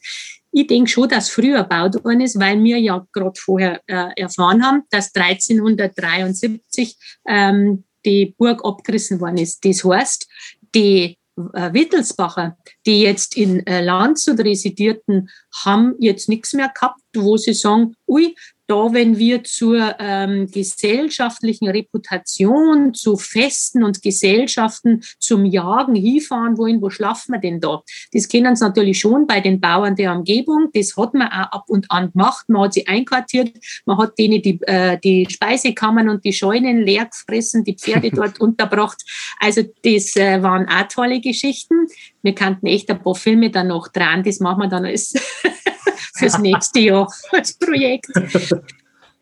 [0.55, 4.63] Ich denke schon, dass früher erbaut worden ist, weil wir ja gerade vorher äh, erfahren
[4.63, 9.65] haben, dass 1373 ähm, die Burg abgerissen worden ist.
[9.65, 10.29] Das heißt,
[10.75, 15.31] die Wittelsbacher, die jetzt in äh, Landshut residierten,
[15.65, 18.35] haben jetzt nichts mehr gehabt, wo sie sagen, ui,
[18.73, 26.81] da, wenn wir zur ähm, gesellschaftlichen Reputation, zu Festen und Gesellschaften zum Jagen hinfahren wollen,
[26.81, 27.83] wo schlafen wir denn da?
[28.15, 30.71] Das kennen sie natürlich schon bei den Bauern der Umgebung.
[30.73, 32.49] Das hat man auch ab und an gemacht.
[32.49, 33.53] Man hat sie einquartiert,
[33.85, 38.41] man hat denen die, äh, die Speisekammern und die Scheunen leer gefressen, die Pferde dort
[38.41, 39.05] unterbracht.
[39.39, 41.89] Also das äh, waren auch tolle Geschichten.
[42.23, 45.13] Wir kannten echt ein paar Filme dann noch dran, das machen wir dann als
[46.15, 48.11] fürs nächste Jahr als Projekt.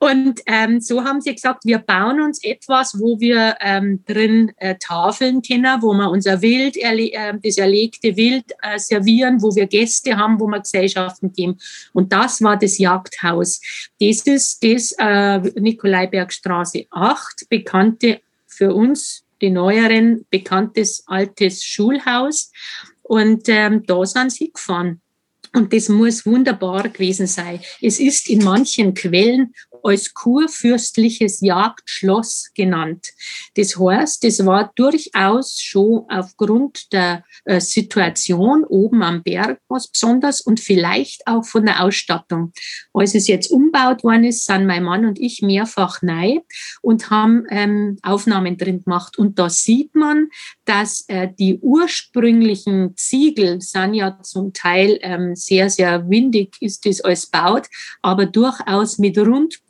[0.02, 4.76] Und ähm, so haben sie gesagt, wir bauen uns etwas, wo wir ähm, drin äh,
[4.80, 9.66] tafeln können, wo wir unser Wild, erle äh, das erlegte Wild äh, servieren, wo wir
[9.66, 11.58] Gäste haben, wo wir Gesellschaften geben.
[11.92, 13.60] Und das war das Jagdhaus.
[14.00, 22.50] Das ist das äh, Nikolaibergstraße 8, bekannte für uns, die neueren, bekanntes altes Schulhaus.
[23.02, 25.02] Und ähm, da sind sie gefahren.
[25.52, 27.60] Und das muss wunderbar gewesen sein.
[27.80, 33.08] Es ist in manchen Quellen als kurfürstliches Jagdschloss genannt.
[33.56, 40.40] Das heißt, es war durchaus schon aufgrund der äh, Situation oben am Berg was Besonderes
[40.40, 42.52] und vielleicht auch von der Ausstattung.
[42.92, 46.40] Als es jetzt umbaut worden ist, sind mein Mann und ich mehrfach neu
[46.82, 49.18] und haben ähm, Aufnahmen drin gemacht.
[49.18, 50.28] Und da sieht man,
[50.64, 57.00] dass äh, die ursprünglichen Ziegel sind ja zum Teil ähm, sehr, sehr windig ist es
[57.00, 57.66] als baut,
[58.02, 59.16] aber durchaus mit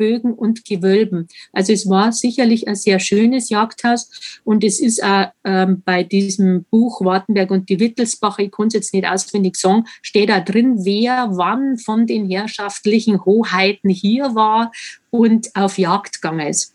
[0.00, 1.28] Rundbögen und Gewölben.
[1.52, 6.64] Also es war sicherlich ein sehr schönes Jagdhaus und es ist auch ähm, bei diesem
[6.70, 10.84] Buch Wartenberg und die Wittelsbacher, ich konnte es jetzt nicht auswendig sagen, steht da drin,
[10.84, 14.72] wer wann von den herrschaftlichen Hoheiten hier war
[15.10, 16.74] und auf Jagd gegangen ist.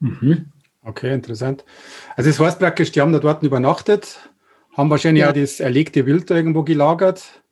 [0.00, 0.46] Mhm.
[0.82, 1.64] Okay, interessant.
[2.16, 4.30] Also es heißt praktisch, die haben da dort übernachtet,
[4.74, 5.30] haben wahrscheinlich ja.
[5.30, 7.42] auch das erlegte Wild irgendwo gelagert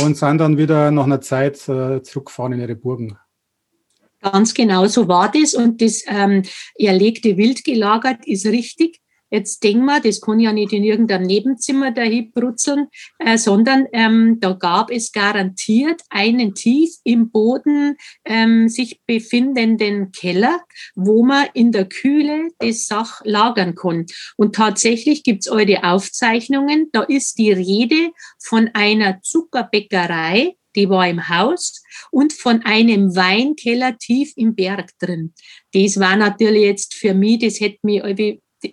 [0.00, 3.18] und sind dann wieder nach einer Zeit äh, zurückgefahren in ihre Burgen.
[4.20, 6.42] Ganz genau so war das und das ähm,
[6.74, 9.00] erlegte Wild gelagert ist richtig.
[9.30, 12.88] Jetzt denken wir, das kann ja nicht in irgendeinem Nebenzimmer dahin brutzeln,
[13.20, 20.60] äh, sondern ähm, da gab es garantiert einen tief im Boden ähm, sich befindenden Keller,
[20.96, 24.06] wo man in der Kühle das Sach lagern kann.
[24.36, 31.28] Und tatsächlich gibt's alte Aufzeichnungen, da ist die Rede von einer Zuckerbäckerei, die war im
[31.28, 35.32] Haus und von einem Weinkeller tief im Berg drin.
[35.72, 38.02] Das war natürlich jetzt für mich, das hätte mich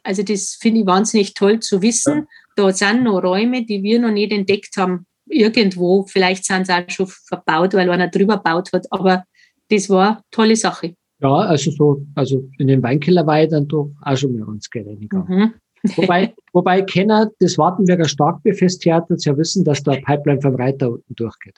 [0.04, 2.28] also das finde ich wahnsinnig toll zu wissen.
[2.56, 5.06] Da sind noch Räume, die wir noch nicht entdeckt haben.
[5.30, 9.26] irgendwo, vielleicht sind sie auch schon verbaut, weil einer drüber gebaut hat, aber
[9.70, 10.96] das war eine tolle Sache.
[11.20, 14.70] Ja, also so, also in den Weinkeller war ich dann doch auch schon mal uns
[14.70, 15.12] gereinigt.
[15.12, 15.54] Mhm.
[15.96, 21.58] wobei, wobei Kenner des Wartenberger Starkbefesttheaters ja wissen, dass da Pipeline vom Reiter unten durchgeht.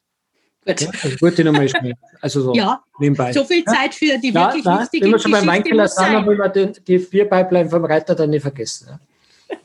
[0.69, 0.81] Gut.
[0.81, 1.95] Ja, also wollte ich nochmal schnell.
[2.21, 3.33] Also so ja, nebenbei.
[3.33, 6.13] So viel Zeit für die ja, wirklich na, wichtige Wenn wir schon beim Weinkeller sind,
[6.13, 8.87] dann will man die, die Bierpipeline vom Reiter dann nicht vergessen.
[8.89, 8.99] Ja.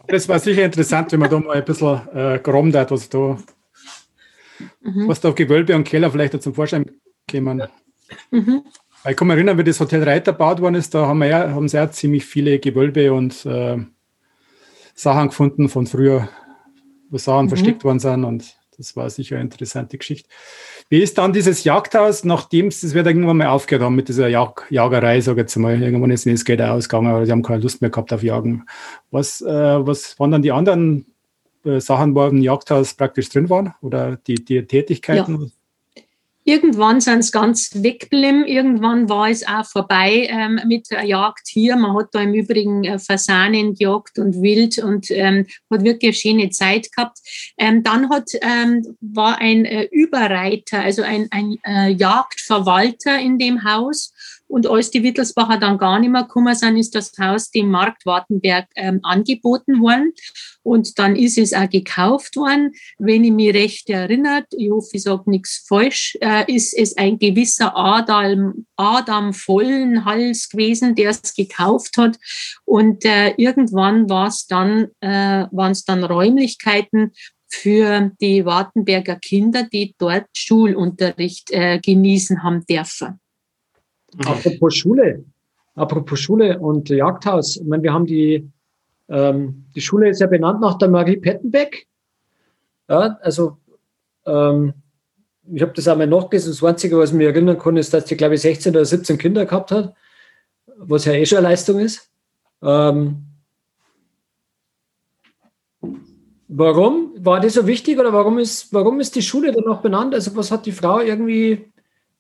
[0.07, 3.39] Das war sicher interessant, wenn man da mal ein bisschen äh, geräumt hat, was da,
[4.81, 5.09] mhm.
[5.09, 6.91] was da auf Gewölbe und Keller vielleicht zum Vorschein
[7.27, 7.63] kämen.
[8.31, 8.63] Mhm.
[9.07, 11.51] Ich kann mich erinnern, wie das Hotel Reiter gebaut worden ist, da haben, wir ja,
[11.51, 13.77] haben sie ja ziemlich viele Gewölbe und äh,
[14.95, 16.29] Sachen gefunden von früher,
[17.11, 17.51] wo Sachen mhm.
[17.51, 20.29] versteckt worden sind und das war sicher eine interessante Geschichte.
[20.89, 24.29] Wie ist dann dieses Jagdhaus, nachdem es, das wird irgendwann mal aufgehört haben mit dieser
[24.29, 27.63] Jag Jagerei, sage ich jetzt mal, irgendwann ist das Geld ausgegangen, aber sie haben keine
[27.63, 28.65] Lust mehr gehabt auf Jagen.
[29.11, 29.47] Was, äh,
[29.87, 31.07] was waren dann die anderen
[31.65, 35.43] äh, Sachen, wo im Jagdhaus praktisch drin waren oder die, die Tätigkeiten?
[35.43, 35.49] Ja.
[36.47, 38.45] Irgendwann sind es ganz weggeblieben.
[38.45, 41.75] Irgendwann war es auch vorbei ähm, mit der Jagd hier.
[41.77, 46.39] Man hat da im Übrigen äh, Fasanen gejagt und Wild und ähm, hat wirklich eine
[46.39, 47.19] schöne Zeit gehabt.
[47.57, 53.65] Ähm, dann hat, ähm, war ein äh, Überreiter, also ein, ein äh, Jagdverwalter in dem
[53.65, 54.13] Haus
[54.47, 58.07] und als die Wittelsbacher dann gar nicht mehr gekommen sind, ist das Haus dem Markt
[58.07, 60.13] Wartenberg ähm, angeboten worden.
[60.63, 62.73] Und dann ist es auch gekauft worden.
[62.99, 67.19] Wenn ich mich recht erinnert, ich hoffe, ich sage nichts falsch, äh, ist es ein
[67.19, 72.19] gewisser Adam, Adam Vollenhals gewesen, der es gekauft hat.
[72.65, 77.13] Und äh, irgendwann war es dann, äh, waren es dann Räumlichkeiten,
[77.49, 83.21] für die Wartenberger Kinder, die dort Schulunterricht äh, genießen haben dürfen.
[84.25, 85.25] Apropos Schule,
[85.75, 87.57] apropos Schule und Jagdhaus.
[87.57, 88.49] Ich meine, wir haben die,
[89.09, 91.87] ähm, die Schule ist ja benannt nach der Marie Pettenbeck.
[92.89, 93.59] Ja, also
[94.27, 94.75] ähm,
[95.53, 96.53] ich habe das einmal nachgelesen.
[96.53, 99.19] Das Einzige, was ich mir erinnern kann, ist, dass die, glaube ich, 16 oder 17
[99.19, 99.95] Kinder gehabt hat,
[100.77, 102.11] was ja eh schon eine Leistung ist.
[102.63, 103.27] Ähm,
[106.49, 110.15] warum war das so wichtig oder warum ist, warum ist die Schule dann noch benannt?
[110.15, 111.71] Also was hat die Frau irgendwie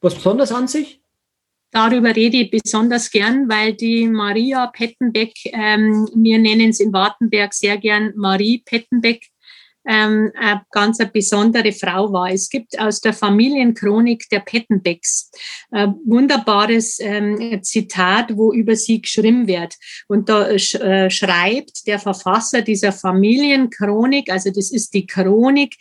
[0.00, 1.03] was Besonderes an sich?
[1.74, 7.52] Darüber rede ich besonders gern, weil die Maria Pettenbeck, ähm, wir nennen es in Wartenberg
[7.52, 9.26] sehr gern Marie Pettenbeck,
[9.84, 12.30] ähm, eine ganz eine besondere Frau war.
[12.30, 15.32] Es gibt aus der Familienchronik der Pettenbecks
[15.72, 19.74] ein wunderbares ähm, Zitat, wo über sie geschrieben wird.
[20.06, 25.74] Und da äh, schreibt der Verfasser dieser Familienchronik, also das ist die Chronik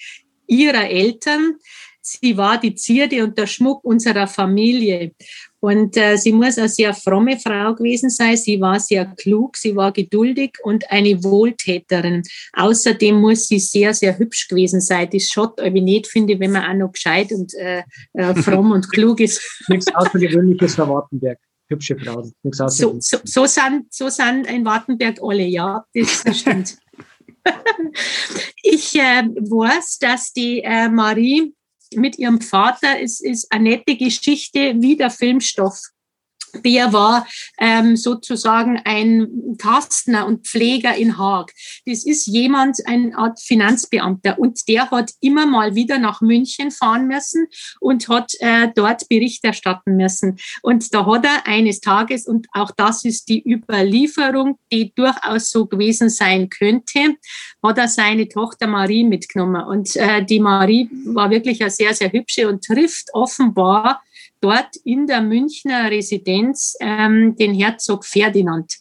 [0.48, 1.58] ihrer Eltern,
[2.06, 5.14] Sie war die Zierde und der Schmuck unserer Familie.
[5.62, 8.36] Und äh, sie muss eine sehr fromme Frau gewesen sein.
[8.36, 12.22] Sie war sehr klug, sie war geduldig und eine Wohltäterin.
[12.52, 15.10] Außerdem muss sie sehr, sehr hübsch gewesen sein.
[15.14, 18.74] Das schaut aber nicht, finde ich, wenn man auch noch gescheit und äh, äh, fromm
[18.74, 19.42] und klug ist.
[19.70, 21.40] Nichts Außergewöhnliches für Wartenberg.
[21.70, 22.34] Hübsche Frauen.
[22.52, 26.78] So, so, so, sind, so sind in Wartenberg alle, ja, das, das stimmt.
[28.64, 31.54] ich äh, weiß, dass die äh, Marie
[31.96, 35.93] mit ihrem Vater ist, ist eine nette Geschichte wie der Filmstoff.
[36.64, 37.26] Der war
[37.60, 41.52] ähm, sozusagen ein Kastner und Pfleger in Haag.
[41.86, 47.08] Das ist jemand, eine Art Finanzbeamter und der hat immer mal wieder nach München fahren
[47.08, 47.48] müssen
[47.80, 50.38] und hat äh, dort Bericht erstatten müssen.
[50.62, 55.66] Und da hat er eines Tages, und auch das ist die Überlieferung, die durchaus so
[55.66, 57.16] gewesen sein könnte,
[57.64, 59.64] hat er seine Tochter Marie mitgenommen.
[59.64, 64.02] Und äh, die Marie war wirklich eine sehr, sehr hübsche und trifft offenbar
[64.44, 68.74] dort in der Münchner Residenz ähm, den Herzog Ferdinand.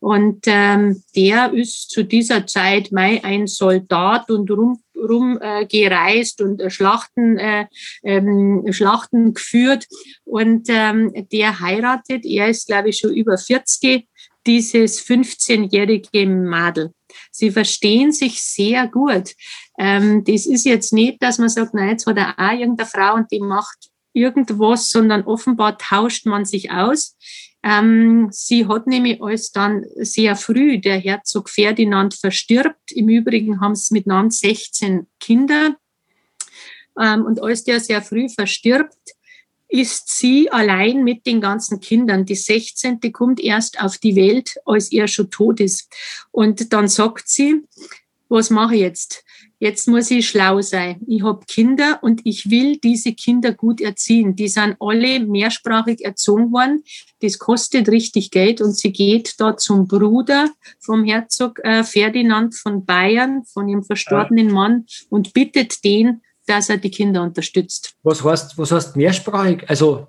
[0.00, 6.60] Und ähm, der ist zu dieser Zeit Mai ein Soldat und rum rumgereist äh, und
[6.60, 7.66] äh, Schlachten, äh,
[8.02, 9.86] ähm, Schlachten geführt.
[10.24, 14.06] Und ähm, der heiratet, er ist, glaube ich, schon über 40,
[14.46, 16.92] dieses 15-jährige Madel.
[17.30, 19.34] Sie verstehen sich sehr gut.
[19.78, 23.14] Ähm, das ist jetzt nicht, dass man sagt, na, jetzt hat er auch irgendeine Frau
[23.14, 27.16] und die macht irgendwas, sondern offenbar tauscht man sich aus.
[27.62, 32.92] Ähm, sie hat nämlich als dann sehr früh der Herzog Ferdinand verstirbt.
[32.92, 35.76] Im Übrigen haben sie miteinander 16 Kinder.
[36.98, 38.98] Ähm, und als der sehr früh verstirbt,
[39.68, 42.24] ist sie allein mit den ganzen Kindern.
[42.24, 43.00] Die 16.
[43.12, 45.92] kommt erst auf die Welt, als er schon tot ist.
[46.30, 47.62] Und dann sagt sie,
[48.28, 49.24] was mache ich jetzt?
[49.58, 51.00] Jetzt muss ich schlau sein.
[51.06, 54.36] Ich habe Kinder und ich will diese Kinder gut erziehen.
[54.36, 56.82] Die sind alle mehrsprachig erzogen worden.
[57.20, 60.50] Das kostet richtig Geld und sie geht da zum Bruder
[60.80, 66.78] vom Herzog äh, Ferdinand von Bayern, von ihrem verstorbenen Mann und bittet den, dass er
[66.78, 67.94] die Kinder unterstützt.
[68.02, 69.68] Was heißt, was heißt mehrsprachig?
[69.68, 70.08] Also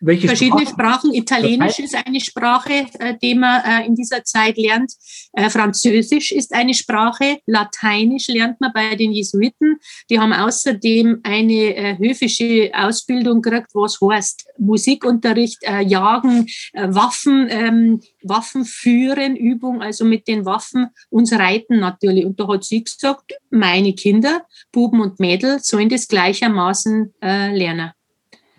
[0.00, 1.10] welche Verschiedene Sprachen.
[1.10, 1.14] Sprachen.
[1.14, 4.92] Italienisch ist eine Sprache, äh, die man äh, in dieser Zeit lernt.
[5.32, 7.38] Äh, Französisch ist eine Sprache.
[7.46, 9.78] Lateinisch lernt man bei den Jesuiten.
[10.08, 18.64] Die haben außerdem eine äh, höfische Ausbildung gekriegt, was heißt Musikunterricht, Jagen, Waffen, ähm, Waffen
[18.64, 22.24] führen, Übung, also mit den Waffen und Reiten natürlich.
[22.24, 24.42] Und da hat sie gesagt, meine Kinder,
[24.72, 27.92] Buben und Mädel, sollen das gleichermaßen lernen.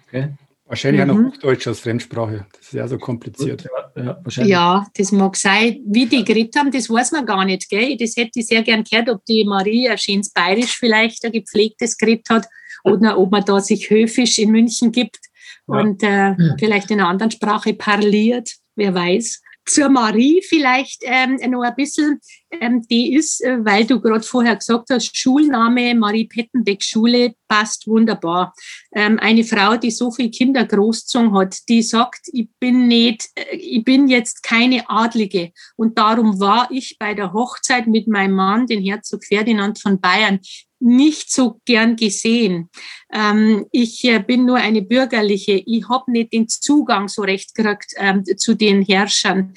[0.07, 0.29] Okay.
[0.71, 1.11] Wahrscheinlich mhm.
[1.11, 2.45] auch noch Hochdeutsch als Fremdsprache.
[2.53, 3.67] Das ist ja so kompliziert.
[3.93, 5.81] Ja, ja, ja, das mag sein.
[5.85, 7.69] Wie die geredet haben, das weiß man gar nicht.
[7.69, 7.97] Gell?
[7.97, 11.97] Das hätte ich sehr gern gehört, ob die Marie ein schönes Bayerisch vielleicht ein gepflegtes
[11.97, 12.47] geredet hat
[12.85, 15.19] oder ob man da sich höfisch in München gibt
[15.67, 15.77] ja.
[15.77, 18.53] und äh, vielleicht in einer anderen Sprache parliert.
[18.77, 22.19] Wer weiß zur Marie vielleicht ähm, noch ein bisschen.
[22.59, 27.87] Ähm, die ist, äh, weil du gerade vorher gesagt hast, Schulname Marie Pettenbeck Schule passt
[27.87, 28.53] wunderbar.
[28.93, 33.55] Ähm, eine Frau, die so viele Kinder großgezogen hat, die sagt, ich bin nicht, äh,
[33.55, 35.51] ich bin jetzt keine Adlige.
[35.77, 40.39] Und darum war ich bei der Hochzeit mit meinem Mann, den Herzog Ferdinand von Bayern,
[40.81, 42.69] nicht so gern gesehen.
[43.13, 45.61] Ähm, ich äh, bin nur eine bürgerliche.
[45.65, 49.53] Ich habe nicht den Zugang so recht gekriegt ähm, zu den Herrschern.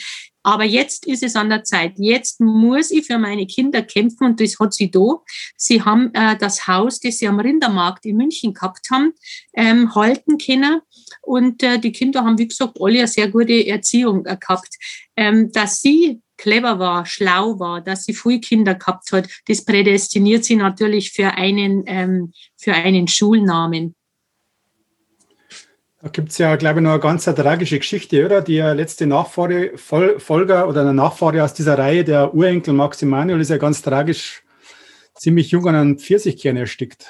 [0.46, 1.94] Aber jetzt ist es an der Zeit.
[1.96, 5.22] Jetzt muss ich für meine Kinder kämpfen und das hat sie da.
[5.56, 9.14] Sie haben äh, das Haus, das sie am Rindermarkt in München gehabt haben,
[9.54, 10.82] ähm, halten können.
[11.22, 14.76] Und äh, die Kinder haben, wie gesagt, alle eine sehr gute Erziehung äh, gehabt.
[15.16, 20.44] Ähm, dass sie clever war, schlau war, dass sie früh Kinder gehabt hat, das prädestiniert
[20.44, 23.94] sie natürlich für einen, ähm, für einen Schulnamen.
[26.02, 28.42] Da gibt es ja, glaube ich, noch eine ganz tragische Geschichte, oder?
[28.42, 33.56] Die letzte Nachfolger Folger oder eine Nachfahre aus dieser Reihe, der Urenkel Max ist ja
[33.56, 34.42] ganz tragisch
[35.14, 37.06] ziemlich jung an einem Pfirsichkern erstickt.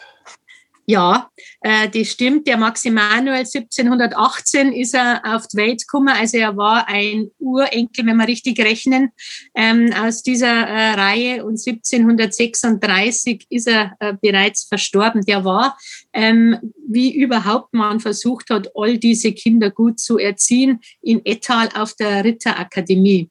[0.86, 1.30] Ja,
[1.62, 2.46] äh, das stimmt.
[2.46, 6.08] Der Max Emanuel 1718 ist er auf die Welt gekommen.
[6.08, 9.10] Also er war ein Urenkel, wenn wir richtig rechnen,
[9.54, 11.44] ähm, aus dieser äh, Reihe.
[11.44, 15.24] Und 1736 ist er äh, bereits verstorben.
[15.24, 15.78] Der war,
[16.12, 21.94] ähm, wie überhaupt man versucht hat, all diese Kinder gut zu erziehen, in Ettal auf
[21.94, 23.30] der Ritterakademie.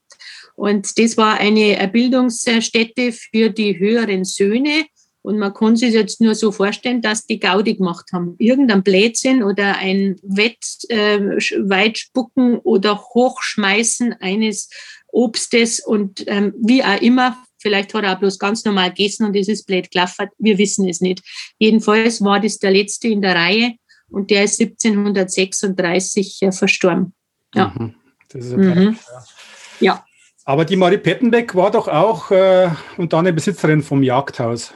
[0.56, 4.86] Und das war eine Bildungsstätte für die höheren Söhne.
[5.24, 8.36] Und man kann sich jetzt nur so vorstellen, dass die Gaudi gemacht haben.
[8.40, 14.70] Irgendein Blödsinn oder ein Wett, äh, Weitspucken oder Hochschmeißen eines
[15.08, 17.38] Obstes und ähm, wie auch immer.
[17.58, 20.28] Vielleicht hat er auch bloß ganz normal gegessen und es ist blöd gelaufen.
[20.38, 21.22] Wir wissen es nicht.
[21.58, 23.76] Jedenfalls war das der letzte in der Reihe
[24.10, 27.14] und der ist 1736 äh, verstorben.
[27.56, 27.74] Ja.
[27.78, 27.96] Mhm.
[28.28, 29.00] Das ist mhm.
[29.80, 30.04] ja.
[30.44, 34.74] Aber die Marie Pettenbeck war doch auch äh, und dann eine Besitzerin vom Jagdhaus.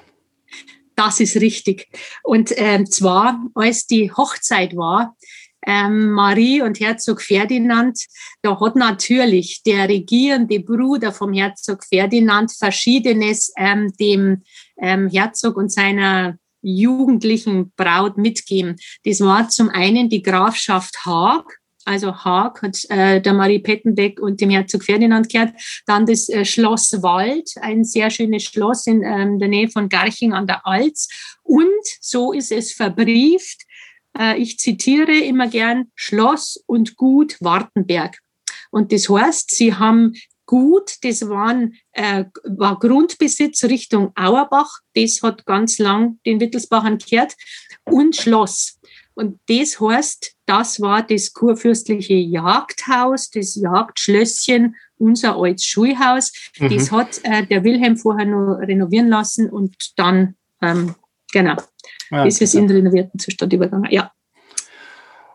[0.97, 1.87] Das ist richtig.
[2.23, 5.15] Und ähm, zwar, als die Hochzeit war,
[5.63, 7.99] ähm, Marie und Herzog Ferdinand,
[8.41, 14.43] da hat natürlich der regierende Bruder vom Herzog Ferdinand Verschiedenes ähm, dem
[14.81, 18.77] ähm, Herzog und seiner jugendlichen Braut mitgeben.
[19.03, 24.41] Das war zum einen die Grafschaft Haag, also Haag, hat äh, der Marie Pettenbeck und
[24.41, 25.53] dem Herzog Ferdinand gehört.
[25.85, 30.33] Dann das äh, Schloss Wald, ein sehr schönes Schloss in ähm, der Nähe von Garching
[30.33, 31.07] an der Alz.
[31.43, 31.67] Und
[32.01, 33.63] so ist es verbrieft.
[34.17, 38.17] Äh, ich zitiere immer gern Schloss und Gut Wartenberg.
[38.69, 40.13] Und das heißt, sie haben
[40.45, 47.35] Gut, das waren, äh, war Grundbesitz Richtung Auerbach, das hat ganz lang den Wittelsbachern gehört,
[47.83, 48.76] und Schloss.
[49.17, 56.31] Und das heißt, das war das kurfürstliche Jagdhaus, das Jagdschlösschen, unser altes Schulhaus.
[56.59, 56.69] Mhm.
[56.69, 60.93] Das hat äh, der Wilhelm vorher noch renovieren lassen und dann, ähm,
[61.33, 61.55] genau,
[62.11, 63.89] ja, ist es in renovierten Zustand übergegangen.
[63.91, 64.11] Ja.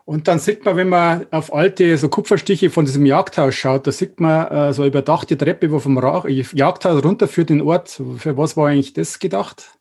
[0.05, 3.91] Und dann sieht man, wenn man auf alte so Kupferstiche von diesem Jagdhaus schaut, da
[3.91, 8.01] sieht man äh, so eine überdachte Treppe, wo vom Jagdhaus runterführt den Ort.
[8.17, 9.77] Für was war eigentlich das gedacht?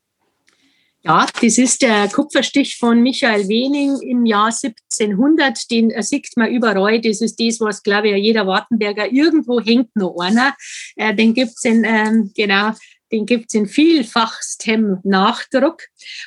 [1.05, 5.69] Ja, das ist der Kupferstich von Michael Wening im Jahr 1700.
[5.69, 7.01] Den sieht man überall.
[7.01, 10.55] Das ist das, was, glaube ich, jeder Wartenberger irgendwo hängt noch einer.
[10.95, 12.71] Äh, den gibt's in, ähm, genau,
[13.13, 15.83] den gibt's in vielfachstem Nachdruck.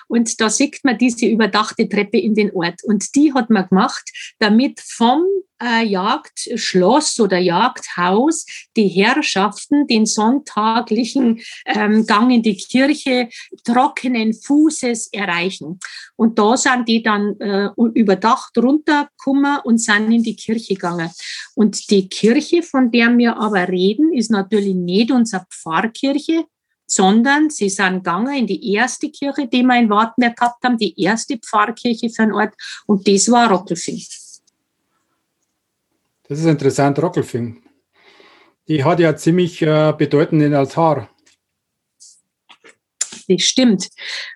[0.08, 2.84] Und da sieht man diese überdachte Treppe in den Ort.
[2.84, 4.10] Und die hat man gemacht,
[4.40, 5.26] damit vom
[5.62, 13.30] äh, Jagdschloss oder Jagdhaus die Herrschaften den sonntaglichen ähm, Gang in die Kirche
[13.64, 15.80] trockenen Fußes erreichen.
[16.16, 21.10] Und da sind die dann äh, überdacht runtergekommen und sind in die Kirche gegangen.
[21.56, 26.46] Und die Kirche, von der wir aber reden, ist natürlich nicht unsere Pfarrkirche,
[26.88, 31.00] sondern sie sind gegangen in die erste Kirche, die wir in Wartenberg gehabt haben, die
[31.02, 32.54] erste Pfarrkirche für den Ort,
[32.86, 34.02] und das war Rockelfing.
[36.28, 37.62] Das ist interessant, Rockelfing.
[38.68, 41.10] Die hat ja ziemlich äh, bedeutenden Altar.
[43.28, 43.90] Das stimmt.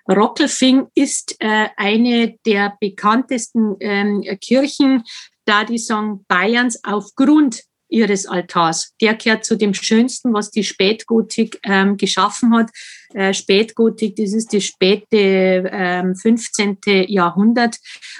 [0.08, 5.04] Rockelfing ist äh, eine der bekanntesten ähm, Kirchen,
[5.44, 8.94] da die sagen Bayerns aufgrund ihres Altars.
[9.00, 12.70] Der gehört zu dem Schönsten, was die Spätgotik ähm, geschaffen hat.
[13.14, 16.78] Äh, Spätgotik, das ist das späte ähm, 15.
[17.08, 17.76] Jahrhundert.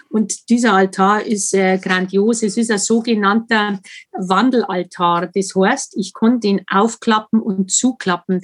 [0.09, 2.43] Und dieser Altar ist äh, grandios.
[2.43, 3.81] Es ist ein sogenannter
[4.13, 5.29] Wandelaltar.
[5.33, 8.41] Das heißt, ich konnte ihn aufklappen und zuklappen.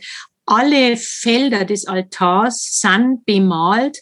[0.46, 3.98] Alle Felder des Altars sind bemalt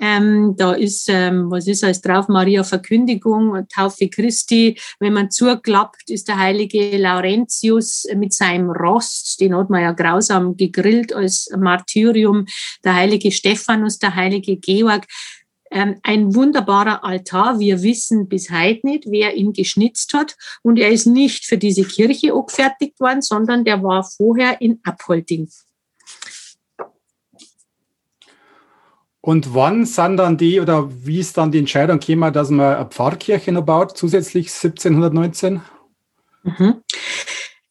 [0.00, 2.28] ähm, da ist, ähm, was ist alles drauf?
[2.28, 4.78] Maria Verkündigung, Taufe Christi.
[4.98, 10.56] Wenn man zuklappt, ist der heilige Laurentius mit seinem Rost, den hat man ja grausam
[10.56, 12.46] gegrillt als Martyrium.
[12.84, 15.06] Der heilige Stephanus, der heilige Georg.
[15.70, 17.58] Ähm, ein wunderbarer Altar.
[17.58, 20.36] Wir wissen bis heute nicht, wer ihn geschnitzt hat.
[20.62, 25.48] Und er ist nicht für diese Kirche abgefertigt worden, sondern der war vorher in Abholting.
[29.24, 32.84] Und wann sind dann die oder wie ist dann die Entscheidung gekommen, dass man eine
[32.84, 35.62] Pfarrkirche noch baut, zusätzlich 1719?
[36.42, 36.82] Mhm.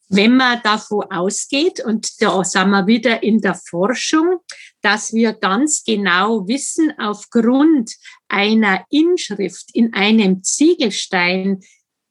[0.08, 4.40] Wenn man davon ausgeht, und da sind wir wieder in der Forschung,
[4.82, 7.92] dass wir ganz genau wissen, aufgrund
[8.26, 11.60] einer Inschrift in einem Ziegelstein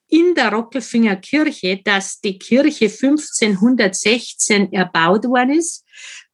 [0.07, 5.83] in der Rockelfinger Kirche, dass die Kirche 1516 erbaut worden ist,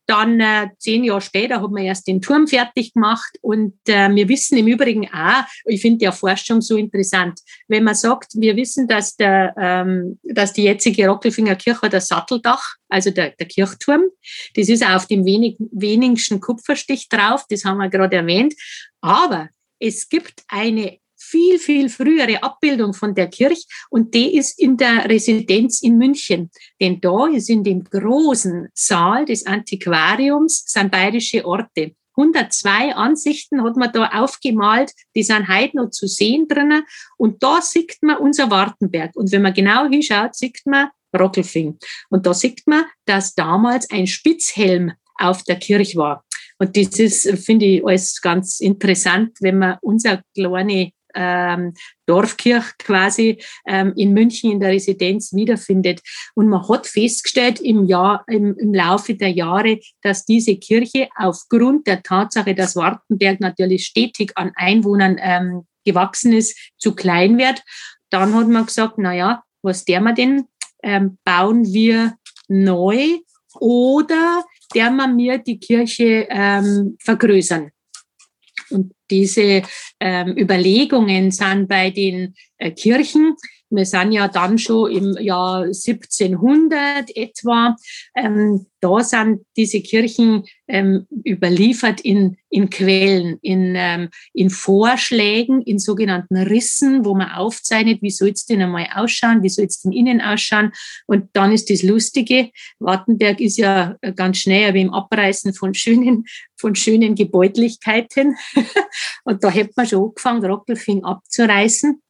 [0.10, 4.28] dann äh, zehn Jahre später hat man erst den Turm fertig gemacht und äh, wir
[4.28, 8.88] wissen im Übrigen auch, ich finde ja Forschung so interessant, wenn man sagt, wir wissen,
[8.88, 14.04] dass, der, ähm, dass die jetzige Rockelfinger Kirche der Satteldach, also der, der Kirchturm,
[14.56, 18.56] das ist auf dem wenig, wenigsten Kupferstich drauf, das haben wir gerade erwähnt,
[19.02, 19.50] aber
[19.80, 20.98] es gibt eine
[21.30, 26.50] viel, viel frühere Abbildung von der Kirche und die ist in der Residenz in München.
[26.82, 31.94] Denn da ist in dem großen Saal des Antiquariums sind bayerische Orte.
[32.18, 36.84] 102 Ansichten hat man da aufgemalt, die sind heute noch zu sehen drinnen.
[37.18, 39.16] Und da sieht man unser Wartenberg.
[39.16, 41.78] Und wenn man genau hinschaut, sieht man Rockelfing.
[42.10, 46.26] Und da sieht man, dass damals ein Spitzhelm auf der Kirche war.
[46.60, 51.74] Und das ist, finde ich, alles ganz interessant, wenn man unser kleine ähm,
[52.06, 56.02] Dorfkirche quasi ähm, in München in der Residenz wiederfindet.
[56.36, 61.88] Und man hat festgestellt im, Jahr, im, im Laufe der Jahre, dass diese Kirche aufgrund
[61.88, 67.62] der Tatsache, dass Wartenberg natürlich stetig an Einwohnern ähm, gewachsen ist, zu klein wird.
[68.10, 70.46] Dann hat man gesagt, na ja, was der wir denn?
[70.82, 72.16] Ähm, bauen wir
[72.48, 73.20] neu
[73.60, 74.44] oder
[74.74, 77.72] der man mir die Kirche ähm, vergrößern.
[78.72, 79.64] Und diese
[80.00, 83.36] ähm, Überlegungen sind bei den äh, Kirchen
[83.70, 87.76] wir sind ja dann schon im Jahr 1700 etwa.
[88.16, 95.80] Ähm, da sind diese Kirchen ähm, überliefert in, in Quellen, in, ähm, in Vorschlägen, in
[95.80, 99.92] sogenannten Rissen, wo man aufzeichnet, wie soll es denn einmal ausschauen, wie soll es denn
[99.92, 100.72] innen ausschauen.
[101.08, 106.26] Und dann ist das Lustige, Wartenberg ist ja ganz schnell wie im Abreißen von schönen,
[106.56, 108.38] von schönen Gebäudlichkeiten.
[109.26, 112.02] Und da hätte man schon angefangen, Rockelfing abzureißen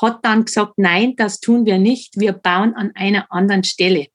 [0.00, 4.06] hat dann gesagt, nein, das tun wir nicht, wir bauen an einer anderen Stelle.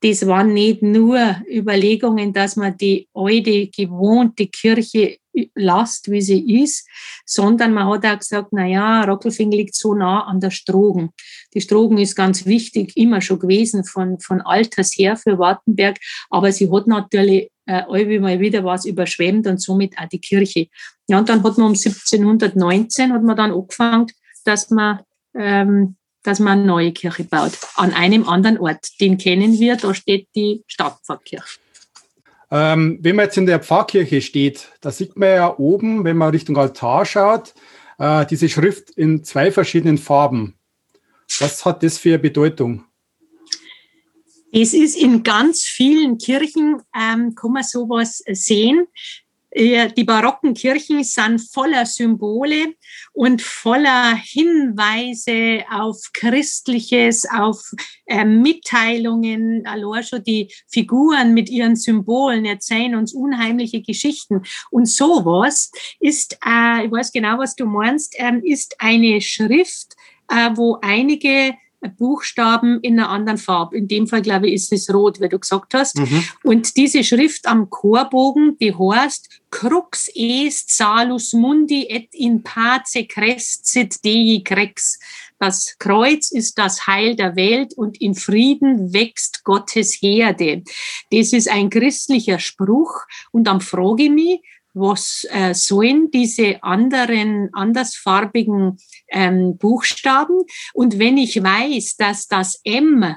[0.00, 5.18] Das waren nicht nur Überlegungen, dass man die alte, gewohnte Kirche
[5.54, 6.86] lasst, wie sie ist,
[7.24, 11.10] sondern man hat auch gesagt, na ja, Rockelfing liegt so nah an der Strogen.
[11.54, 15.98] Die Strogen ist ganz wichtig, immer schon gewesen von, von alters her für Wartenberg,
[16.30, 20.66] aber sie hat natürlich äh, mal wieder was überschwemmt und somit auch die Kirche.
[21.08, 24.08] Ja, und dann hat man um 1719 hat man dann angefangen,
[24.46, 25.00] dass man,
[25.34, 27.52] ähm, dass man eine neue Kirche baut.
[27.76, 29.00] An einem anderen Ort.
[29.00, 31.58] Den kennen wir, da steht die Stadtpfarrkirche.
[32.50, 36.30] Ähm, wenn man jetzt in der Pfarrkirche steht, da sieht man ja oben, wenn man
[36.30, 37.54] Richtung Altar schaut,
[37.98, 40.54] äh, diese Schrift in zwei verschiedenen Farben.
[41.40, 42.84] Was hat das für eine Bedeutung?
[44.52, 48.86] Es ist in ganz vielen Kirchen, ähm, kann man sowas sehen.
[49.54, 52.74] Die barocken Kirchen sind voller Symbole
[53.12, 57.60] und voller Hinweise auf Christliches, auf
[58.06, 59.66] äh, Mitteilungen.
[59.66, 64.42] Allein schon die Figuren mit ihren Symbolen erzählen uns unheimliche Geschichten.
[64.70, 69.96] Und sowas ist, äh, ich weiß genau, was du meinst, äh, ist eine Schrift,
[70.28, 71.54] äh, wo einige
[71.90, 73.76] Buchstaben in einer anderen Farbe.
[73.76, 75.98] In dem Fall, glaube ich, ist es rot, wie du gesagt hast.
[75.98, 76.24] Mhm.
[76.42, 84.04] Und diese Schrift am Chorbogen, die heißt Crux est salus mundi et in pace crescit
[84.04, 84.98] Dei crex.
[85.38, 90.62] Das Kreuz ist das Heil der Welt und in Frieden wächst Gottes Herde.
[91.10, 93.00] Das ist ein christlicher Spruch
[93.32, 94.40] und dann frage ich mich,
[94.74, 100.42] was äh, sollen diese anderen andersfarbigen ähm, Buchstaben?
[100.74, 103.16] Und wenn ich weiß, dass das M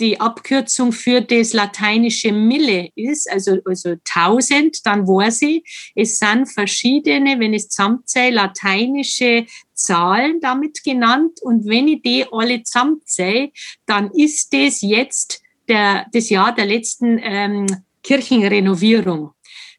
[0.00, 6.46] die Abkürzung für das lateinische Mille ist, also, also 1000, dann weiß ich, es sind
[6.46, 11.40] verschiedene, wenn ich zusammenzähle, lateinische Zahlen damit genannt.
[11.42, 13.50] Und wenn ich die alle zusammenzähle,
[13.86, 17.66] dann ist das jetzt der, das Jahr der letzten ähm,
[18.02, 19.32] Kirchenrenovierung.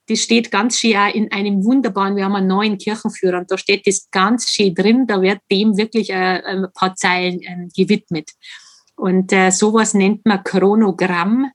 [0.08, 3.88] Das steht ganz schön in einem wunderbaren, wir haben einen neuen Kirchenführer und da steht
[3.88, 8.32] das ganz schön drin, da wird dem wirklich äh, ein paar Zeilen äh, gewidmet.
[8.96, 11.52] Und äh, sowas nennt man Chronogramm,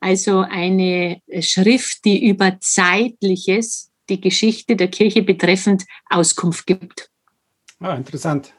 [0.00, 7.10] also eine Schrift, die über Zeitliches, die Geschichte der Kirche betreffend Auskunft gibt.
[7.80, 8.54] Ah, interessant.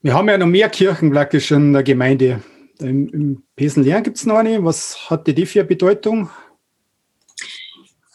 [0.00, 2.42] Wir haben ja noch mehr Kirchen praktisch in der Gemeinde.
[2.80, 4.64] Im, im Pesenlern gibt es noch eine.
[4.64, 6.28] Was hat die für Bedeutung?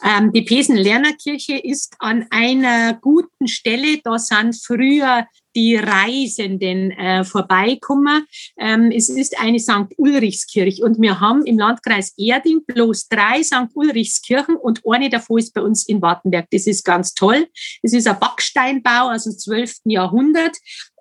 [0.04, 4.00] Ähm, die Pesen-Lernerkirche ist an einer guten Stelle.
[4.04, 5.26] Da sind früher
[5.58, 8.28] die Reisenden äh, vorbeikommen.
[8.60, 9.92] Ähm, es ist eine St.
[9.98, 13.74] Ulrichskirche und wir haben im Landkreis Erding bloß drei St.
[13.74, 16.46] Ulrichskirchen und eine davon ist bei uns in Wartenberg.
[16.52, 17.48] Das ist ganz toll.
[17.82, 19.78] Es ist ein Backsteinbau aus dem 12.
[19.86, 20.56] Jahrhundert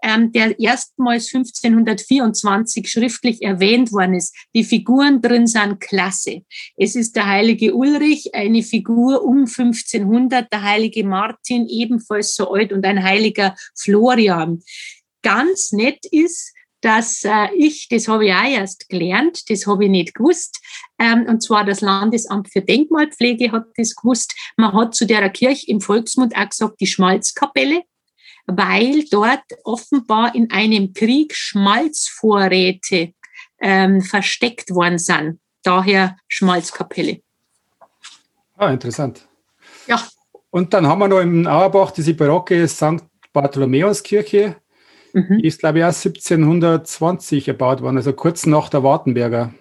[0.07, 4.35] ähm, der erstmals 1524 schriftlich erwähnt worden ist.
[4.55, 6.43] Die Figuren drin sind klasse.
[6.77, 12.73] Es ist der heilige Ulrich, eine Figur um 1500, der heilige Martin, ebenfalls so alt
[12.73, 14.46] und ein heiliger Florian.
[15.23, 19.91] Ganz nett ist, dass äh, ich, das habe ich auch erst gelernt, das habe ich
[19.91, 20.61] nicht gewusst,
[20.99, 24.35] ähm, und zwar das Landesamt für Denkmalpflege hat das gewusst.
[24.57, 27.83] Man hat zu der Kirche im Volksmund auch gesagt, die Schmalzkapelle
[28.47, 33.13] weil dort offenbar in einem Krieg Schmalzvorräte
[33.59, 35.41] ähm, versteckt worden sind.
[35.63, 37.21] Daher Schmalzkapelle.
[38.57, 39.27] Ah, interessant.
[39.87, 40.03] Ja.
[40.51, 43.03] Und dann haben wir noch im Auerbach diese barocke St.
[43.37, 44.57] Bartholomäuskirche.
[45.13, 45.39] Mhm.
[45.39, 49.53] Die ist, glaube ich, auch 1720 erbaut worden, also kurz nach der Wartenberger.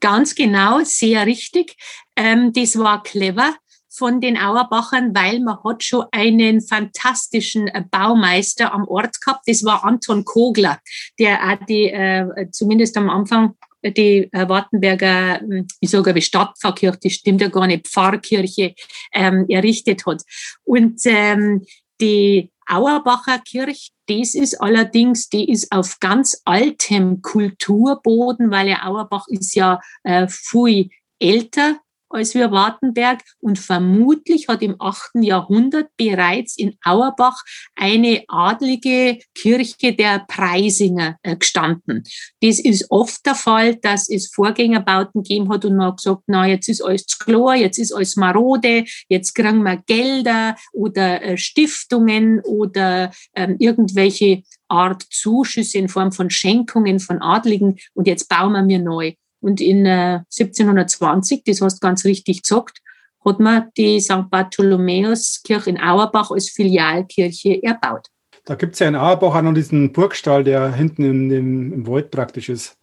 [0.00, 1.76] Ganz genau, sehr richtig.
[2.16, 3.54] Ähm, das war clever
[3.88, 9.42] von den Auerbachern, weil man hat schon einen fantastischen äh, Baumeister am Ort gehabt.
[9.46, 10.78] Das war Anton Kogler,
[11.18, 16.98] der auch die, äh, zumindest am Anfang die äh, Wartenberger, hm, ich sage aber Stadtpfarrkirche,
[16.98, 18.74] die stimmt ja gar nicht, Pfarrkirche
[19.12, 20.22] ähm, errichtet hat.
[20.64, 21.64] Und ähm,
[22.00, 29.26] die Auerbacher Kirche, das ist allerdings, die ist auf ganz altem Kulturboden, weil ja Auerbach
[29.28, 31.76] ist ja äh, viel älter
[32.12, 35.22] als wir Wartenberg und vermutlich hat im 8.
[35.22, 37.42] Jahrhundert bereits in Auerbach
[37.74, 42.04] eine adlige Kirche der Preisinger äh, gestanden.
[42.40, 46.46] Das ist oft der Fall, dass es Vorgängerbauten gegeben hat und man hat gesagt, na,
[46.46, 51.36] jetzt ist alles zu klar, jetzt ist alles marode, jetzt kriegen wir Gelder oder äh,
[51.36, 58.52] Stiftungen oder ähm, irgendwelche Art Zuschüsse in Form von Schenkungen von Adligen und jetzt bauen
[58.52, 59.12] wir mir neu.
[59.42, 62.78] Und in äh, 1720, das hast du ganz richtig gesagt,
[63.24, 64.30] hat man die St.
[64.30, 68.06] Bartholomäuskirche in Auerbach als Filialkirche erbaut.
[68.44, 71.86] Da gibt es ja in Auerbach auch noch diesen Burgstall, der hinten im, im, im
[71.86, 72.76] Wald praktisch ist.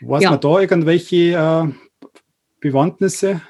[0.00, 0.30] Weiß ja.
[0.30, 1.68] man da irgendwelche äh,
[2.60, 3.42] Bewandtnisse?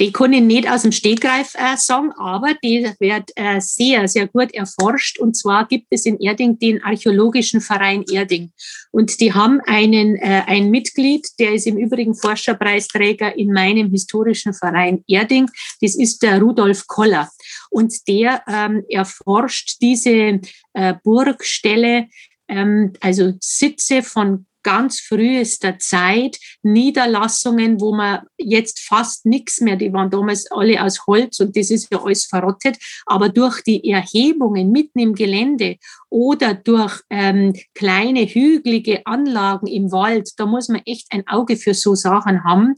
[0.00, 4.26] Die kann ich nicht aus dem Stegreif äh, sagen, aber die wird äh, sehr, sehr
[4.26, 5.18] gut erforscht.
[5.20, 8.52] Und zwar gibt es in Erding den Archäologischen Verein Erding.
[8.90, 14.52] Und die haben einen, äh, ein Mitglied, der ist im Übrigen Forscherpreisträger in meinem historischen
[14.52, 15.48] Verein Erding.
[15.80, 17.30] Das ist der Rudolf Koller.
[17.70, 20.40] Und der ähm, erforscht diese
[20.72, 22.08] äh, Burgstelle,
[22.48, 29.92] ähm, also Sitze von ganz frühester Zeit Niederlassungen, wo man jetzt fast nichts mehr, die
[29.92, 34.72] waren damals alle aus Holz und das ist ja alles verrottet, aber durch die Erhebungen
[34.72, 35.76] mitten im Gelände
[36.10, 41.74] oder durch ähm, kleine hügelige Anlagen im Wald, da muss man echt ein Auge für
[41.74, 42.74] so Sachen haben,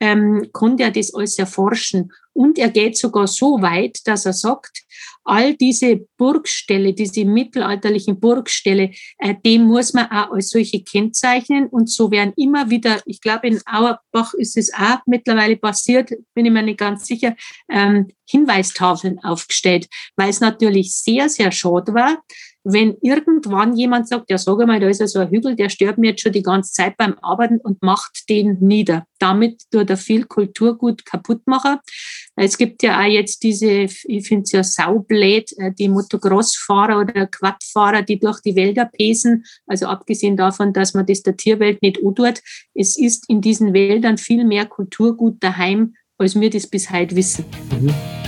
[0.00, 2.12] ähm, konnte er das alles erforschen.
[2.32, 4.82] Und er geht sogar so weit, dass er sagt,
[5.24, 11.66] all diese Burgställe, diese mittelalterlichen Burgställe, äh, dem muss man auch als solche kennzeichnen.
[11.66, 16.46] Und so werden immer wieder, ich glaube, in Auerbach ist es auch mittlerweile passiert, bin
[16.46, 17.36] ich mir nicht ganz sicher,
[17.68, 22.22] ähm, Hinweistafeln aufgestellt, weil es natürlich sehr, sehr schade war,
[22.72, 25.98] wenn irgendwann jemand sagt, ja, sag mal, da ist ja so ein Hügel, der stört
[25.98, 29.04] mir jetzt schon die ganze Zeit beim Arbeiten und macht den nieder.
[29.18, 31.78] Damit tut er viel Kulturgut kaputt machen.
[32.36, 37.26] Es gibt ja auch jetzt diese, ich finde es ja saublöd, äh, die Motocross-Fahrer oder
[37.26, 39.44] Quadfahrer, die durch die Wälder pesen.
[39.66, 42.40] Also abgesehen davon, dass man das der Tierwelt nicht tut.
[42.74, 47.44] Es ist in diesen Wäldern viel mehr Kulturgut daheim, als wir das bis heute wissen.
[47.80, 48.19] Mhm.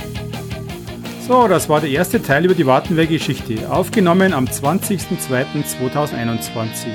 [1.25, 6.87] So, das war der erste Teil über die Wartenberg-Geschichte, aufgenommen am 20.02.2021.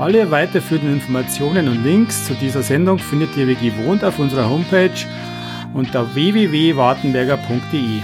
[0.00, 4.90] Alle weiterführenden Informationen und Links zu dieser Sendung findet ihr wie gewohnt auf unserer Homepage
[5.74, 8.00] unter www.wartenberger.de.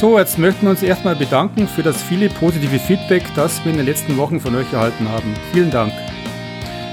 [0.00, 3.76] So, jetzt möchten wir uns erstmal bedanken für das viele positive Feedback, das wir in
[3.76, 5.34] den letzten Wochen von euch erhalten haben.
[5.52, 5.92] Vielen Dank.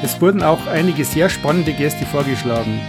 [0.04, 2.82] Es wurden auch einige sehr spannende Gäste vorgeschlagen.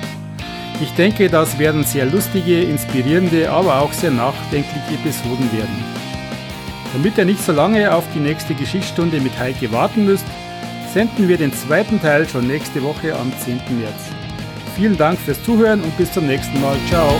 [0.82, 5.84] Ich denke, das werden sehr lustige, inspirierende, aber auch sehr nachdenkliche Episoden werden.
[6.92, 10.26] Damit ihr nicht so lange auf die nächste Geschichtsstunde mit Heike warten müsst,
[10.92, 13.60] senden wir den zweiten Teil schon nächste Woche am 10.
[13.80, 14.10] März.
[14.74, 16.76] Vielen Dank fürs Zuhören und bis zum nächsten Mal.
[16.88, 17.14] Ciao.